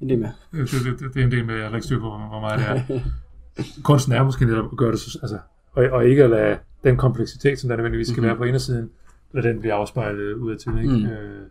en 0.00 0.08
del 0.08 0.18
mere. 0.18 0.32
Det, 0.52 0.70
det, 0.70 1.14
det 1.14 1.20
er 1.20 1.24
en 1.24 1.30
del 1.30 1.46
med, 1.46 1.54
jeg 1.54 1.68
har 1.68 1.76
ikke 1.76 1.84
styr 1.84 2.00
på, 2.00 2.08
hvor 2.08 2.40
meget 2.40 2.58
det 2.58 2.96
er. 2.96 3.00
Kunsten 3.82 4.12
er 4.12 4.22
måske 4.22 4.44
netop 4.44 4.64
at 4.72 4.78
gøre 4.78 4.92
det, 4.92 5.00
så, 5.00 5.18
altså, 5.22 5.38
og, 5.72 5.84
og 5.84 6.06
ikke 6.06 6.24
at 6.24 6.30
lade 6.30 6.58
den 6.84 6.96
kompleksitet, 6.96 7.58
som 7.58 7.68
der 7.68 7.76
nødvendigvis 7.76 8.08
skal 8.08 8.20
mm-hmm. 8.20 8.28
være 8.28 8.36
på 8.36 8.44
indersiden, 8.44 8.90
lade 9.34 9.48
den 9.48 9.60
blive 9.60 9.72
afspejlet 9.72 10.34
ud 10.34 10.52
af 10.52 10.58
til. 10.58 10.78
Ikke? 10.78 10.96
Mm. 10.96 11.06
Øh. 11.06 11.46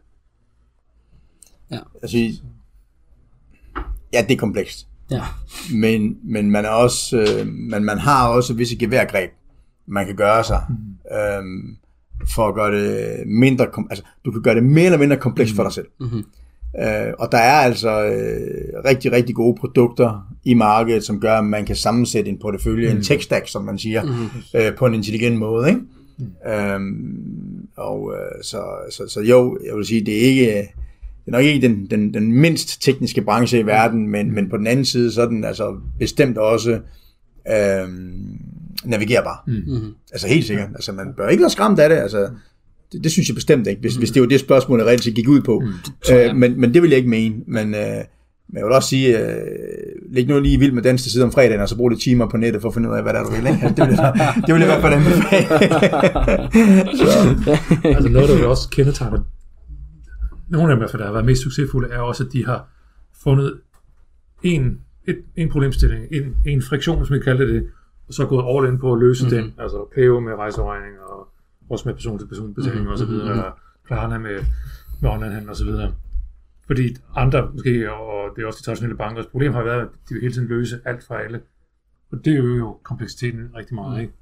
Ja. 1.72 1.80
Altså, 2.02 2.18
ja, 4.14 4.26
det 4.28 4.34
er 4.34 4.38
komplekst. 4.38 4.88
Ja. 5.12 5.22
Men, 5.74 6.18
men 6.24 6.51
man 6.51 6.66
er 6.66 6.70
også, 6.70 7.18
øh, 7.18 7.48
man, 7.48 7.84
man 7.84 7.98
har 7.98 8.28
også 8.28 8.54
visse 8.54 8.78
geværgreb, 8.78 9.30
man 9.88 10.06
kan 10.06 10.16
gøre 10.16 10.44
sig, 10.44 10.63
mm. 10.70 11.16
øhm, 11.18 11.78
for 12.36 12.48
at 12.48 12.56
gøre 12.56 12.72
det 12.82 13.28
mindre, 13.28 13.68
altså 13.89 14.06
du 14.25 14.32
kan 14.32 14.42
gøre 14.42 14.56
det 14.56 14.63
mere 14.63 14.86
eller 14.86 14.98
mindre 14.98 15.18
komplekst 15.18 15.54
mm. 15.54 15.56
for 15.56 15.63
dig 15.63 15.72
selv. 15.72 15.88
Mm-hmm. 16.00 16.24
Øh, 16.78 17.13
og 17.20 17.32
der 17.32 17.38
er 17.38 17.60
altså 17.60 18.06
øh, 18.06 18.84
rigtig, 18.86 19.12
rigtig 19.12 19.36
gode 19.36 19.58
produkter 19.60 20.34
i 20.44 20.54
markedet, 20.54 21.04
som 21.04 21.20
gør, 21.20 21.34
at 21.34 21.46
man 21.46 21.66
kan 21.66 21.75
sammensætte 21.75 22.30
en 22.30 22.39
portefølje, 22.39 22.92
mm. 22.92 22.98
en 22.98 23.04
tech 23.04 23.24
stack, 23.24 23.48
som 23.48 23.63
man 23.63 23.78
siger, 23.78 24.04
mm. 24.04 24.60
øh, 24.60 24.75
på 24.75 24.86
en 24.86 24.94
intelligent 24.94 25.38
måde. 25.38 25.70
Ikke? 25.70 25.82
Mm. 26.20 26.51
Øhm, 26.51 27.68
og 27.78 28.13
øh, 28.13 28.44
så, 28.44 28.63
så, 28.92 29.04
så 29.08 29.22
jo, 29.22 29.60
jeg 29.68 29.75
vil 29.75 29.86
sige, 29.86 30.06
det 30.06 30.16
er 30.16 30.22
ikke 30.22 30.74
det 31.26 31.28
er 31.28 31.32
nok 31.32 31.44
ikke 31.44 31.68
den, 31.68 31.86
den, 31.86 32.14
den 32.14 32.34
mindst 32.34 32.82
tekniske 32.82 33.22
branche 33.22 33.60
i 33.60 33.66
verden, 33.66 34.08
men, 34.08 34.32
men 34.32 34.50
på 34.50 34.58
den 34.58 34.68
anden 34.68 34.86
side, 34.86 35.12
så 35.12 35.22
er 35.22 35.26
den 35.26 35.44
altså 35.44 35.76
bestemt 36.00 36.38
også 36.38 36.80
øhm, 37.52 38.40
navigerbar. 38.86 39.44
Mm. 39.48 39.94
Altså 40.12 40.28
helt 40.28 40.46
sikkert. 40.46 40.70
Altså 40.76 40.92
man 40.92 41.08
bør 41.18 41.28
ikke 41.28 41.42
være 41.42 41.50
skræmt 41.50 41.80
af 41.80 41.90
det. 41.90 41.96
Altså, 41.96 42.30
det, 42.92 43.04
det 43.04 43.12
synes 43.12 43.28
jeg 43.28 43.36
bestemt 43.36 43.68
ikke, 43.68 43.82
hvis, 43.82 43.96
mm. 43.96 44.00
hvis 44.00 44.12
det 44.12 44.22
var 44.22 44.28
det 44.28 44.40
spørgsmål, 44.40 44.80
jeg 44.80 44.88
reelt 44.88 45.04
set 45.04 45.16
gik 45.16 45.28
ud 45.28 45.42
på. 45.42 45.60
Mm. 45.60 46.16
Øh, 46.16 46.36
men, 46.36 46.62
men 46.62 46.74
det 46.74 46.82
vil 46.82 46.90
jeg 46.90 46.98
ikke 46.98 47.10
mene. 47.10 47.36
Men, 47.48 47.76
øh, 47.76 48.04
men 48.52 48.58
jeg 48.58 48.66
vil 48.66 48.74
også 48.74 48.90
sige, 48.90 49.20
øh, 49.20 49.38
læg 50.12 50.28
nu 50.28 50.40
lige 50.40 50.60
vildt 50.60 50.74
med 50.74 50.84
den 50.84 50.98
side 50.98 51.24
om 51.24 51.32
fredagen, 51.32 51.62
og 51.62 51.70
så 51.70 51.76
brug 51.76 51.90
lidt 51.90 52.02
timer 52.02 52.30
på 52.30 52.38
nettet 52.38 52.62
for 52.62 52.70
at 52.70 52.74
finde 52.74 52.90
ud 52.90 52.96
af, 52.96 53.04
hvad 53.04 53.14
der 53.14 53.20
er, 53.20 53.24
du 53.24 53.30
vil. 53.30 53.40
Ikke? 53.40 53.60
Altså, 53.62 53.76
det, 53.78 53.88
vil 53.88 53.96
jeg, 53.96 54.34
det 54.48 54.54
vil 54.54 54.62
jeg 54.62 54.70
i 54.70 54.72
hvert 54.72 54.82
fald 54.82 54.94
anbefale. 54.94 55.48
altså 57.96 58.10
noget, 58.10 58.30
der 58.30 58.36
vil 58.36 58.46
også 58.46 58.70
kendetegner 58.70 59.20
nogle 60.50 60.74
af 60.74 60.79
dem, 60.79 60.88
der 60.89 61.06
har 61.06 61.12
været 61.12 61.25
mest 61.25 61.41
succesfulde, 61.41 61.89
er 61.89 62.00
også, 62.00 62.24
at 62.24 62.34
de 62.34 62.46
har 62.46 62.68
fundet 63.24 63.60
en, 64.44 64.82
et, 65.06 65.24
en 65.36 65.50
problemstilling, 65.50 66.08
en, 66.12 66.36
en 66.46 66.62
friktion, 66.62 67.06
som 67.06 67.15
vi 67.15 67.20
kalder 67.20 67.46
det, 67.46 67.68
og 68.08 68.13
så 68.13 68.25
gået 68.25 68.46
all 68.58 68.74
in 68.74 68.79
på 68.79 68.94
at 68.94 69.00
løse 69.00 69.25
mm-hmm. 69.25 69.44
den, 69.44 69.53
altså 69.58 69.77
PO 69.96 70.20
med 70.20 70.34
rejseregning, 70.34 71.00
og 71.00 71.27
også 71.70 71.88
med 71.88 71.96
person-til-person 71.96 72.53
betaling 72.53 72.82
mm-hmm. 72.82 72.94
osv., 72.94 73.06
mm-hmm. 73.06 73.29
eller 73.29 73.60
Klarna 73.88 74.18
med, 74.18 74.46
med 75.01 75.10
online 75.10 75.50
og 75.50 75.56
så 75.56 75.65
videre. 75.65 75.94
Fordi 76.68 76.96
andre, 77.15 77.50
måske, 77.53 77.91
og 77.91 78.36
det 78.36 78.41
er 78.41 78.48
også 78.48 78.58
de 78.60 78.65
traditionelle 78.65 78.98
bankers 78.98 79.25
problem, 79.25 79.53
har 79.53 79.63
været, 79.63 79.82
at 79.82 79.88
de 80.10 80.13
vil 80.13 80.22
hele 80.22 80.34
tiden 80.34 80.48
løse 80.48 80.79
alt 80.86 81.03
for 81.03 81.15
alle. 81.15 81.41
Og 82.12 82.25
det 82.25 82.39
øger 82.39 82.58
jo 82.58 82.77
kompleksiteten 82.84 83.50
rigtig 83.56 83.75
meget, 83.75 83.94
mm. 83.94 84.01
ikke? 84.01 84.13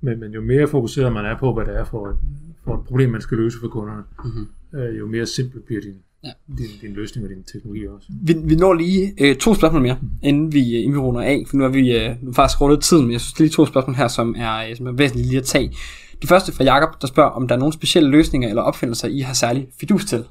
Men, 0.00 0.20
men 0.20 0.32
jo 0.32 0.40
mere 0.40 0.68
fokuseret 0.68 1.12
man 1.12 1.24
er 1.24 1.38
på, 1.38 1.54
hvad 1.54 1.64
det 1.64 1.76
er 1.76 1.84
for 1.84 2.08
et, 2.08 2.16
for 2.64 2.74
et 2.74 2.84
problem, 2.84 3.10
man 3.10 3.20
skal 3.20 3.38
løse 3.38 3.58
for 3.60 3.68
kunderne, 3.68 4.02
mm-hmm. 4.24 4.48
Øh, 4.74 4.98
jo 4.98 5.06
mere 5.06 5.26
simpelt 5.26 5.64
bliver 5.64 5.80
din, 5.80 5.94
ja. 6.24 6.30
din, 6.58 6.66
din 6.80 6.92
løsning 6.92 7.26
og 7.26 7.30
din 7.30 7.42
teknologi 7.42 7.88
også. 7.88 8.08
Vi, 8.22 8.34
vi 8.44 8.54
når 8.54 8.74
lige 8.74 9.12
øh, 9.20 9.36
to 9.36 9.54
spørgsmål 9.54 9.82
mere, 9.82 9.98
mm. 10.02 10.10
inden, 10.22 10.52
vi, 10.52 10.76
inden 10.76 10.94
vi 10.94 10.98
runder 10.98 11.20
af, 11.20 11.44
for 11.48 11.56
nu 11.56 11.64
er 11.64 11.68
vi 11.68 11.96
øh, 11.96 12.16
nu 12.22 12.30
er 12.30 12.34
faktisk 12.34 12.60
rundet 12.60 12.80
tiden, 12.80 13.04
men 13.04 13.12
jeg 13.12 13.20
synes 13.20 13.38
lige 13.38 13.50
to 13.50 13.66
spørgsmål 13.66 13.96
her, 13.96 14.08
som 14.08 14.34
er, 14.38 14.68
øh, 14.68 14.76
som 14.76 14.86
er 14.86 14.92
væsentligt 14.92 15.28
lige 15.28 15.38
at 15.38 15.44
tage. 15.44 15.76
Det 16.20 16.28
første 16.28 16.52
fra 16.52 16.64
Jakob, 16.64 17.00
der 17.00 17.06
spørger, 17.06 17.30
om 17.30 17.48
der 17.48 17.54
er 17.54 17.58
nogle 17.58 17.72
specielle 17.72 18.10
løsninger 18.10 18.48
eller 18.48 18.62
opfindelser, 18.62 19.08
I 19.08 19.20
har 19.20 19.34
særlig 19.34 19.68
fidus 19.80 20.04
til. 20.04 20.24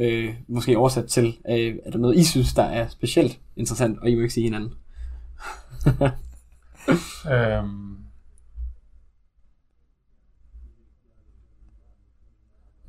Øh, 0.00 0.34
måske 0.48 0.78
oversat 0.78 1.06
til, 1.06 1.36
øh, 1.50 1.74
er 1.84 1.90
der 1.90 1.98
noget, 1.98 2.16
I 2.16 2.24
synes, 2.24 2.52
der 2.52 2.62
er 2.62 2.88
specielt 2.88 3.38
interessant, 3.56 3.98
og 3.98 4.10
I 4.10 4.14
må 4.14 4.20
ikke 4.20 4.34
sige 4.34 4.44
hinanden. 4.44 4.72
øhm, 7.34 7.83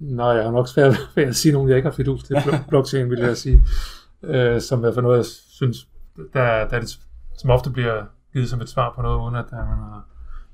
Nej, 0.05 0.27
jeg 0.27 0.43
har 0.43 0.51
nok 0.51 0.67
svært 0.67 0.97
ved 1.15 1.23
at 1.23 1.35
sige 1.35 1.51
nogen, 1.51 1.69
jeg 1.69 1.77
ikke 1.77 1.89
har 1.89 1.95
fidus 1.95 2.23
til 2.23 2.37
blockchain, 2.69 3.09
vil 3.09 3.19
jeg 3.19 3.37
sige. 3.37 3.61
Øh, 4.23 4.61
som 4.61 4.83
er 4.83 4.93
for 4.93 5.01
noget, 5.01 5.17
jeg 5.17 5.25
synes, 5.25 5.87
der, 6.15 6.67
der 6.67 6.75
er 6.75 6.79
det, 6.79 6.99
som 7.37 7.49
ofte 7.49 7.69
bliver 7.69 8.05
givet 8.33 8.49
som 8.49 8.61
et 8.61 8.69
svar 8.69 8.93
på 8.95 9.01
noget, 9.01 9.23
uden 9.23 9.35
at 9.35 9.45
man 9.51 9.61
har 9.61 10.07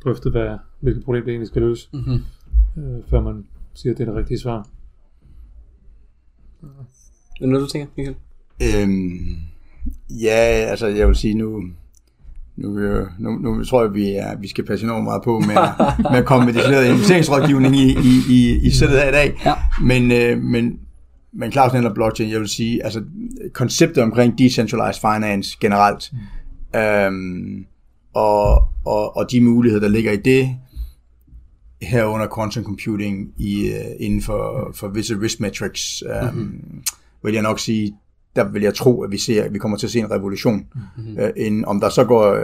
drøftet, 0.04 0.32
hvad, 0.32 0.58
hvilket 0.80 1.04
problem 1.04 1.24
det 1.24 1.32
egentlig 1.32 1.48
skal 1.48 1.62
løse, 1.62 1.90
mm-hmm. 1.94 2.24
øh, 2.84 3.04
før 3.10 3.22
man 3.22 3.46
siger, 3.74 3.94
at 3.94 3.98
det 3.98 4.08
er 4.08 4.12
det 4.12 4.20
rigtige 4.20 4.40
svar. 4.40 4.68
Er 6.62 7.40
det 7.40 7.50
noget, 7.50 7.64
du 7.64 7.70
tænker, 7.70 7.88
Michael? 7.98 8.18
Øhm, 8.62 9.38
ja, 10.10 10.68
altså 10.70 10.88
jeg 10.88 11.08
vil 11.08 11.16
sige 11.16 11.34
nu, 11.34 11.64
nu, 12.58 12.80
nu, 13.20 13.32
nu 13.32 13.64
tror 13.64 13.84
jeg, 13.84 13.94
vi, 13.94 14.12
er, 14.12 14.38
vi 14.38 14.48
skal 14.48 14.66
passe 14.66 14.86
enormt 14.86 15.04
meget 15.04 15.22
på 15.24 15.40
med, 15.40 15.56
med 16.12 16.20
at 16.20 16.26
komme 16.26 16.46
med 16.46 16.54
decideret 16.54 16.86
investeringsrådgivning 16.86 17.76
i, 17.76 17.92
i, 17.92 18.22
i, 18.30 18.60
i 18.68 18.70
sættet 18.70 18.98
af 18.98 19.10
i 19.10 19.12
dag. 19.12 19.42
Ja. 19.46 19.54
Men, 19.82 20.12
øh, 20.12 20.44
men, 20.44 20.80
men 21.34 21.52
klart 21.52 21.72
sådan 21.72 21.94
blockchain, 21.94 22.32
jeg 22.32 22.40
vil 22.40 22.50
sige, 22.50 22.84
altså 22.84 23.04
konceptet 23.54 24.04
omkring 24.04 24.38
decentralized 24.38 25.02
finance 25.02 25.58
generelt, 25.62 26.12
mm. 26.74 26.80
øhm, 26.80 27.66
og, 28.14 28.68
og, 28.86 29.18
og 29.18 29.32
de 29.32 29.42
muligheder, 29.42 29.82
der 29.82 29.90
ligger 29.90 30.12
i 30.12 30.18
det, 30.18 30.50
herunder 31.82 32.28
quantum 32.36 32.64
computing 32.64 33.34
i, 33.38 33.70
uh, 33.70 34.06
inden 34.06 34.22
for, 34.22 34.72
for 34.76 34.88
visse 34.88 35.22
risk 35.22 35.40
metrics, 35.40 36.04
um, 36.04 36.34
mm-hmm. 36.34 36.84
vil 37.24 37.34
jeg 37.34 37.44
nok 37.44 37.60
sige, 37.60 37.94
der 38.36 38.50
vil 38.50 38.62
jeg 38.62 38.74
tro, 38.74 39.02
at 39.02 39.12
vi 39.12 39.18
ser, 39.18 39.44
at 39.44 39.54
vi 39.54 39.60
kommer 39.60 39.78
til 39.78 39.88
at 39.88 39.92
se 39.92 40.00
en 40.00 40.12
revolution. 40.12 40.66
Mm-hmm. 40.76 41.18
Uh, 41.24 41.30
en, 41.38 41.66
om 41.66 41.80
der 41.80 41.90
så 41.90 42.04
går 42.04 42.38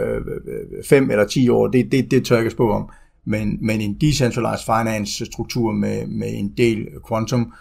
5 0.84 1.04
uh, 1.04 1.10
eller 1.10 1.26
10 1.26 1.48
år, 1.48 1.68
det, 1.68 1.92
det, 1.92 2.10
det 2.10 2.24
tør 2.24 2.36
jeg 2.36 2.44
ikke 2.44 2.50
spå 2.50 2.70
om. 2.70 2.88
Men, 3.24 3.58
men 3.60 3.80
en 3.80 3.96
decentralized 4.00 4.64
finance 4.64 5.26
struktur 5.26 5.72
med, 5.72 6.06
med 6.06 6.28
en 6.34 6.52
del 6.56 6.88
quantum, 7.08 7.52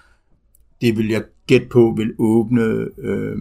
det 0.81 0.97
vil 0.97 1.09
jeg 1.09 1.21
gætte 1.47 1.67
på 1.71 1.93
vil 1.97 2.13
åbne 2.19 2.61
øh, 2.97 3.37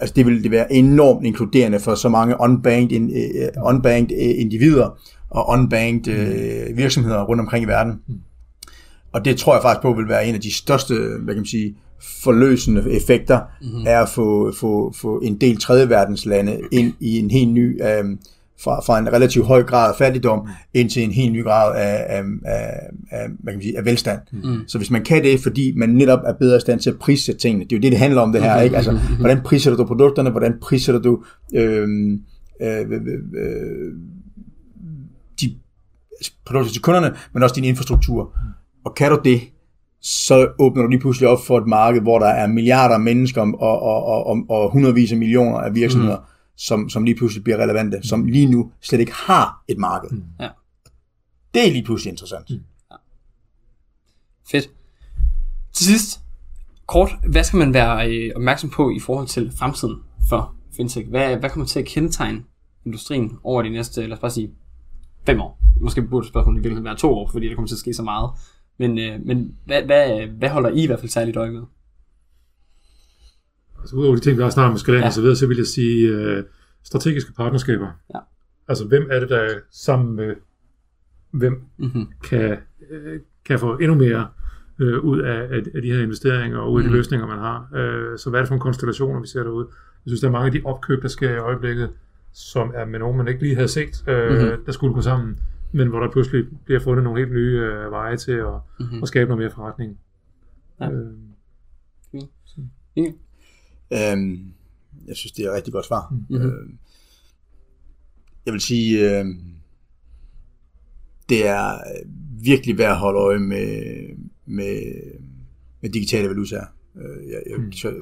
altså 0.00 0.12
det 0.16 0.26
vil 0.26 0.42
det 0.42 0.50
være 0.50 0.72
enormt 0.72 1.26
inkluderende 1.26 1.80
for 1.80 1.94
så 1.94 2.08
mange 2.08 2.36
unbanked, 2.40 3.00
uh, 3.00 3.68
unbanked 3.68 4.16
individer 4.18 4.98
og 5.30 5.48
unbanked 5.48 6.70
uh, 6.70 6.76
virksomheder 6.76 7.24
rundt 7.24 7.40
omkring 7.40 7.64
i 7.64 7.68
verden. 7.68 7.92
Mm. 8.06 8.14
Og 9.14 9.24
det 9.24 9.36
tror 9.36 9.54
jeg 9.54 9.62
faktisk 9.62 9.82
på 9.82 9.92
vil 9.92 10.08
være 10.08 10.26
en 10.26 10.34
af 10.34 10.40
de 10.40 10.54
største, 10.54 10.94
hvad 10.94 11.34
kan 11.34 11.40
man 11.40 11.46
sige, 11.46 11.76
forløsende 12.22 12.90
effekter, 12.90 13.40
mm-hmm. 13.62 13.84
er 13.86 14.00
at 14.00 14.08
få, 14.08 14.52
få, 14.52 14.92
få 15.00 15.18
en 15.18 15.40
del 15.40 15.60
tredje 15.60 15.88
verdenslande 15.88 16.60
ind 16.72 16.92
i 17.00 17.18
en 17.18 17.30
helt 17.30 17.52
ny, 17.52 17.82
øh, 17.82 18.04
fra, 18.60 18.80
fra 18.80 18.98
en 18.98 19.12
relativt 19.12 19.46
høj 19.46 19.62
grad 19.62 19.90
af 19.90 19.96
fattigdom, 19.98 20.38
mm. 20.38 20.50
ind 20.74 20.90
til 20.90 21.02
en 21.02 21.10
helt 21.10 21.32
ny 21.32 21.44
grad 21.44 21.76
af, 21.76 22.16
af, 22.16 22.22
af, 22.44 22.80
af, 23.10 23.28
hvad 23.28 23.52
kan 23.52 23.58
man 23.58 23.62
sige, 23.62 23.78
af 23.78 23.84
velstand. 23.84 24.20
Mm. 24.32 24.68
Så 24.68 24.78
hvis 24.78 24.90
man 24.90 25.04
kan 25.04 25.22
det, 25.22 25.40
fordi 25.40 25.72
man 25.76 25.88
netop 25.88 26.20
er 26.26 26.32
bedre 26.32 26.56
i 26.56 26.60
stand 26.60 26.80
til 26.80 26.90
at 26.90 26.98
prissætte 26.98 27.40
tingene, 27.40 27.64
det 27.64 27.72
er 27.72 27.76
jo 27.76 27.82
det, 27.82 27.92
det 27.92 27.98
handler 27.98 28.20
om 28.20 28.32
det 28.32 28.42
her, 28.42 28.60
ikke? 28.60 28.76
Altså, 28.76 28.90
mm-hmm. 28.90 29.16
hvordan 29.16 29.40
prissætter 29.44 29.76
du 29.76 29.84
produkterne, 29.84 30.30
hvordan 30.30 30.54
prissætter 30.62 31.00
du 31.00 31.24
øh, 31.54 31.88
øh, 32.62 32.80
øh, 32.90 33.92
de 35.40 35.54
produkter 36.46 36.72
til 36.72 36.82
kunderne, 36.82 37.14
men 37.32 37.42
også 37.42 37.54
din 37.54 37.64
infrastruktur. 37.64 38.24
Mm. 38.24 38.63
Og 38.84 38.94
kan 38.94 39.10
du 39.10 39.20
det, 39.24 39.40
så 40.00 40.52
åbner 40.58 40.82
du 40.82 40.88
lige 40.88 41.00
pludselig 41.00 41.28
op 41.28 41.38
for 41.46 41.58
et 41.58 41.66
marked, 41.66 42.02
hvor 42.02 42.18
der 42.18 42.26
er 42.26 42.46
milliarder 42.46 42.94
af 42.94 43.00
mennesker 43.00 43.40
og, 43.40 43.82
og, 43.82 44.02
og, 44.04 44.26
og, 44.26 44.44
og 44.48 44.72
hundredvis 44.72 45.12
af 45.12 45.18
millioner 45.18 45.58
af 45.58 45.74
virksomheder, 45.74 46.16
mm. 46.16 46.24
som, 46.56 46.88
som 46.88 47.04
lige 47.04 47.14
pludselig 47.16 47.44
bliver 47.44 47.58
relevante, 47.58 48.08
som 48.08 48.24
lige 48.24 48.46
nu 48.46 48.72
slet 48.80 49.00
ikke 49.00 49.12
har 49.12 49.64
et 49.68 49.78
marked. 49.78 50.10
Mm. 50.10 50.22
Ja. 50.40 50.48
Det 51.54 51.68
er 51.68 51.72
lige 51.72 51.84
pludselig 51.84 52.10
interessant. 52.10 52.50
Mm. 52.50 52.56
Ja. 52.90 52.96
Fedt. 54.50 54.70
Til 55.72 55.86
sidst, 55.86 56.20
kort, 56.86 57.16
hvad 57.30 57.44
skal 57.44 57.56
man 57.56 57.74
være 57.74 58.10
øh, 58.10 58.32
opmærksom 58.36 58.70
på 58.70 58.90
i 58.90 59.00
forhold 59.00 59.26
til 59.26 59.52
fremtiden 59.58 59.96
for 60.28 60.54
fintech? 60.76 61.08
Hvad, 61.08 61.36
hvad 61.36 61.50
kommer 61.50 61.66
til 61.66 61.78
at 61.78 61.86
kendetegne 61.86 62.42
industrien 62.86 63.38
over 63.44 63.62
de 63.62 63.70
næste, 63.70 64.02
lad 64.02 64.12
os 64.12 64.18
bare 64.18 64.30
sige, 64.30 64.50
fem 65.26 65.40
år? 65.40 65.58
Måske 65.80 66.02
burde 66.02 66.28
spørgsmålet 66.28 66.58
i 66.58 66.62
virkeligheden 66.62 66.84
være 66.84 66.96
to 66.96 67.14
år, 67.14 67.30
fordi 67.32 67.48
der 67.48 67.54
kommer 67.54 67.68
til 67.68 67.74
at 67.74 67.78
ske 67.78 67.94
så 67.94 68.02
meget. 68.02 68.30
Men, 68.78 68.98
øh, 68.98 69.26
men 69.26 69.56
hvad, 69.66 69.82
hvad, 69.82 70.26
hvad 70.26 70.48
holder 70.48 70.70
I 70.70 70.82
i 70.82 70.86
hvert 70.86 70.98
fald 70.98 71.10
særligt 71.10 71.36
øje 71.36 71.50
med? 71.50 71.62
Altså 73.78 73.96
udover 73.96 74.14
de 74.14 74.20
ting, 74.20 74.36
vi 74.36 74.42
har 74.42 74.50
snart 74.50 74.70
med 74.70 74.78
skalering 74.78 75.02
ja. 75.02 75.06
og 75.06 75.12
så 75.12 75.20
videre, 75.20 75.36
så 75.36 75.46
vil 75.46 75.56
jeg 75.56 75.66
sige 75.66 76.08
øh, 76.08 76.44
strategiske 76.82 77.32
partnerskaber. 77.32 77.88
Ja. 78.14 78.18
Altså 78.68 78.84
hvem 78.86 79.08
er 79.10 79.20
det, 79.20 79.28
der 79.28 79.48
sammen 79.70 80.16
med 80.16 80.34
hvem 81.30 81.62
mm-hmm. 81.78 82.06
kan, 82.24 82.58
øh, 82.90 83.20
kan 83.44 83.58
få 83.58 83.76
endnu 83.76 83.94
mere 83.94 84.28
øh, 84.78 84.98
ud 84.98 85.20
af, 85.20 85.62
af, 85.74 85.82
de 85.82 85.92
her 85.92 86.02
investeringer 86.02 86.58
og 86.58 86.72
ud 86.72 86.80
af 86.80 86.82
de 86.82 86.88
mm-hmm. 86.88 86.96
løsninger, 86.96 87.26
man 87.26 87.38
har. 87.38 87.68
Øh, 87.74 88.18
så 88.18 88.30
hvad 88.30 88.40
er 88.40 88.42
det 88.42 88.48
for 88.48 88.54
en 88.54 88.60
konstellationer, 88.60 89.20
vi 89.20 89.26
ser 89.26 89.42
derude? 89.42 89.66
Jeg 90.04 90.10
synes, 90.10 90.20
der 90.20 90.28
er 90.28 90.32
mange 90.32 90.46
af 90.46 90.52
de 90.52 90.60
opkøb, 90.64 91.02
der 91.02 91.08
sker 91.08 91.30
i 91.30 91.38
øjeblikket, 91.38 91.90
som 92.32 92.72
er 92.74 92.84
med 92.84 92.98
nogen, 92.98 93.16
man 93.16 93.28
ikke 93.28 93.42
lige 93.42 93.54
havde 93.54 93.68
set, 93.68 94.04
øh, 94.08 94.30
mm-hmm. 94.30 94.64
der 94.66 94.72
skulle 94.72 94.94
gå 94.94 95.00
sammen, 95.00 95.38
men 95.74 95.88
hvor 95.88 96.00
der 96.00 96.10
pludselig 96.10 96.44
bliver 96.64 96.80
fundet 96.80 97.04
nogle 97.04 97.20
helt 97.20 97.32
nye 97.32 97.58
øh, 97.58 97.90
veje 97.90 98.16
til 98.16 98.32
at, 98.32 98.52
mm-hmm. 98.80 99.02
at 99.02 99.08
skabe 99.08 99.28
noget 99.28 99.42
mere 99.42 99.50
forretning. 99.50 99.98
Ja. 100.80 100.90
Øh, 100.90 101.12
så. 102.44 102.60
Fint. 102.94 103.16
Øhm, 103.92 104.52
jeg 105.06 105.16
synes, 105.16 105.32
det 105.32 105.44
er 105.44 105.48
et 105.50 105.56
rigtig 105.56 105.72
godt 105.72 105.86
svar. 105.86 106.14
Mhm. 106.28 106.42
Øhm, 106.42 106.78
jeg 108.46 108.52
vil 108.52 108.60
sige, 108.60 109.18
øhm, 109.18 109.44
det 111.28 111.46
er 111.46 111.78
virkelig 112.42 112.78
værd 112.78 112.90
at 112.90 112.98
holde 112.98 113.18
øje 113.18 113.38
med, 113.38 113.76
med, 114.46 114.82
med 115.80 115.90
digitale 115.90 116.28
valutaer. 116.28 116.66
Øh, 116.96 117.28
jeg, 117.28 117.42
jeg, 117.50 117.58
Mm. 117.58 117.72
så, 117.72 117.94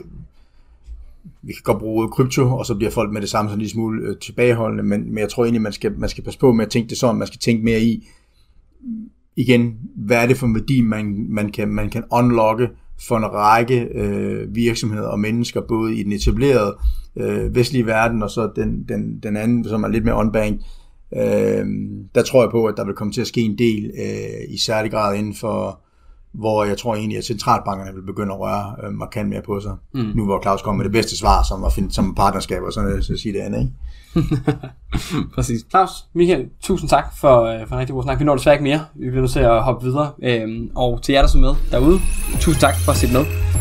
vi 1.42 1.52
kan 1.52 1.62
godt 1.64 1.78
bruge 1.78 2.08
krypto, 2.08 2.56
og 2.56 2.66
så 2.66 2.74
bliver 2.74 2.90
folk 2.90 3.12
med 3.12 3.20
det 3.20 3.28
samme 3.28 3.48
sådan 3.48 3.58
en 3.58 3.60
lille 3.60 3.72
smule 3.72 4.02
øh, 4.08 4.16
tilbageholdende, 4.18 4.82
men, 4.82 5.08
men 5.08 5.18
jeg 5.18 5.28
tror 5.28 5.44
egentlig, 5.44 5.62
man 5.62 5.72
skal, 5.72 5.98
man 5.98 6.08
skal 6.08 6.24
passe 6.24 6.38
på 6.38 6.52
med 6.52 6.64
at 6.64 6.70
tænke 6.70 6.90
det 6.90 6.98
sådan, 6.98 7.16
man 7.16 7.26
skal 7.26 7.40
tænke 7.40 7.64
mere 7.64 7.80
i, 7.80 8.08
igen, 9.36 9.78
hvad 9.96 10.22
er 10.22 10.26
det 10.26 10.36
for 10.36 10.46
en 10.46 10.54
værdi, 10.54 10.80
man, 10.80 11.26
man, 11.28 11.52
kan, 11.52 11.68
man 11.68 11.90
kan 11.90 12.04
unlocke 12.12 12.68
for 13.08 13.16
en 13.16 13.24
række 13.24 13.80
øh, 13.94 14.54
virksomheder 14.54 15.08
og 15.08 15.20
mennesker, 15.20 15.60
både 15.60 15.96
i 15.96 16.02
den 16.02 16.12
etablerede 16.12 16.76
øh, 17.16 17.54
vestlige 17.54 17.86
verden, 17.86 18.22
og 18.22 18.30
så 18.30 18.50
den, 18.56 18.84
den, 18.88 19.18
den 19.22 19.36
anden, 19.36 19.64
som 19.64 19.84
er 19.84 19.88
lidt 19.88 20.04
mere 20.04 20.18
on-bank. 20.18 20.60
Øh, 21.16 21.66
der 22.14 22.22
tror 22.26 22.42
jeg 22.42 22.50
på, 22.50 22.64
at 22.64 22.74
der 22.76 22.84
vil 22.84 22.94
komme 22.94 23.12
til 23.12 23.20
at 23.20 23.26
ske 23.26 23.40
en 23.40 23.58
del, 23.58 23.84
øh, 23.84 24.54
i 24.54 24.58
særlig 24.58 24.90
grad 24.90 25.16
inden 25.16 25.34
for, 25.34 25.80
hvor 26.32 26.64
jeg 26.64 26.78
tror 26.78 26.94
egentlig, 26.94 27.18
at 27.18 27.24
centralbankerne 27.24 27.94
vil 27.94 28.02
begynde 28.02 28.32
at 28.32 28.40
røre 28.40 28.74
øh, 28.84 28.92
markant 28.92 29.28
mere 29.28 29.42
på 29.42 29.60
sig. 29.60 29.72
Mm. 29.94 30.12
Nu 30.14 30.24
hvor 30.24 30.42
Claus 30.42 30.62
kom 30.62 30.76
med 30.76 30.84
det 30.84 30.92
bedste 30.92 31.18
svar, 31.18 31.42
som 31.42 31.64
at 31.64 31.72
finde 31.72 31.92
som 31.92 32.14
partnerskab 32.14 32.62
og 32.62 32.72
sådan 32.72 33.02
så 33.02 33.16
sige 33.16 33.32
det 33.32 33.40
andet, 33.40 33.60
ikke? 33.60 33.72
Præcis. 35.34 35.66
Claus, 35.70 35.90
Michael, 36.14 36.48
tusind 36.60 36.90
tak 36.90 37.16
for, 37.16 37.42
øh, 37.42 37.68
for 37.68 37.74
en 37.74 37.80
rigtig 37.80 37.94
god 37.94 38.02
snak. 38.02 38.18
Vi 38.18 38.24
når 38.24 38.36
desværre 38.36 38.54
ikke 38.54 38.64
mere. 38.64 38.80
Vi 38.94 39.10
bliver 39.10 39.20
nødt 39.20 39.32
til 39.32 39.40
at 39.40 39.62
hoppe 39.62 39.86
videre. 39.86 40.10
Øhm, 40.22 40.70
og 40.74 41.02
til 41.02 41.12
jer, 41.12 41.20
der 41.20 41.28
så 41.28 41.38
med 41.38 41.54
derude, 41.70 41.98
tusind 42.40 42.60
tak 42.60 42.74
for 42.84 42.92
at 42.92 42.98
sætte 42.98 43.14
med. 43.14 43.51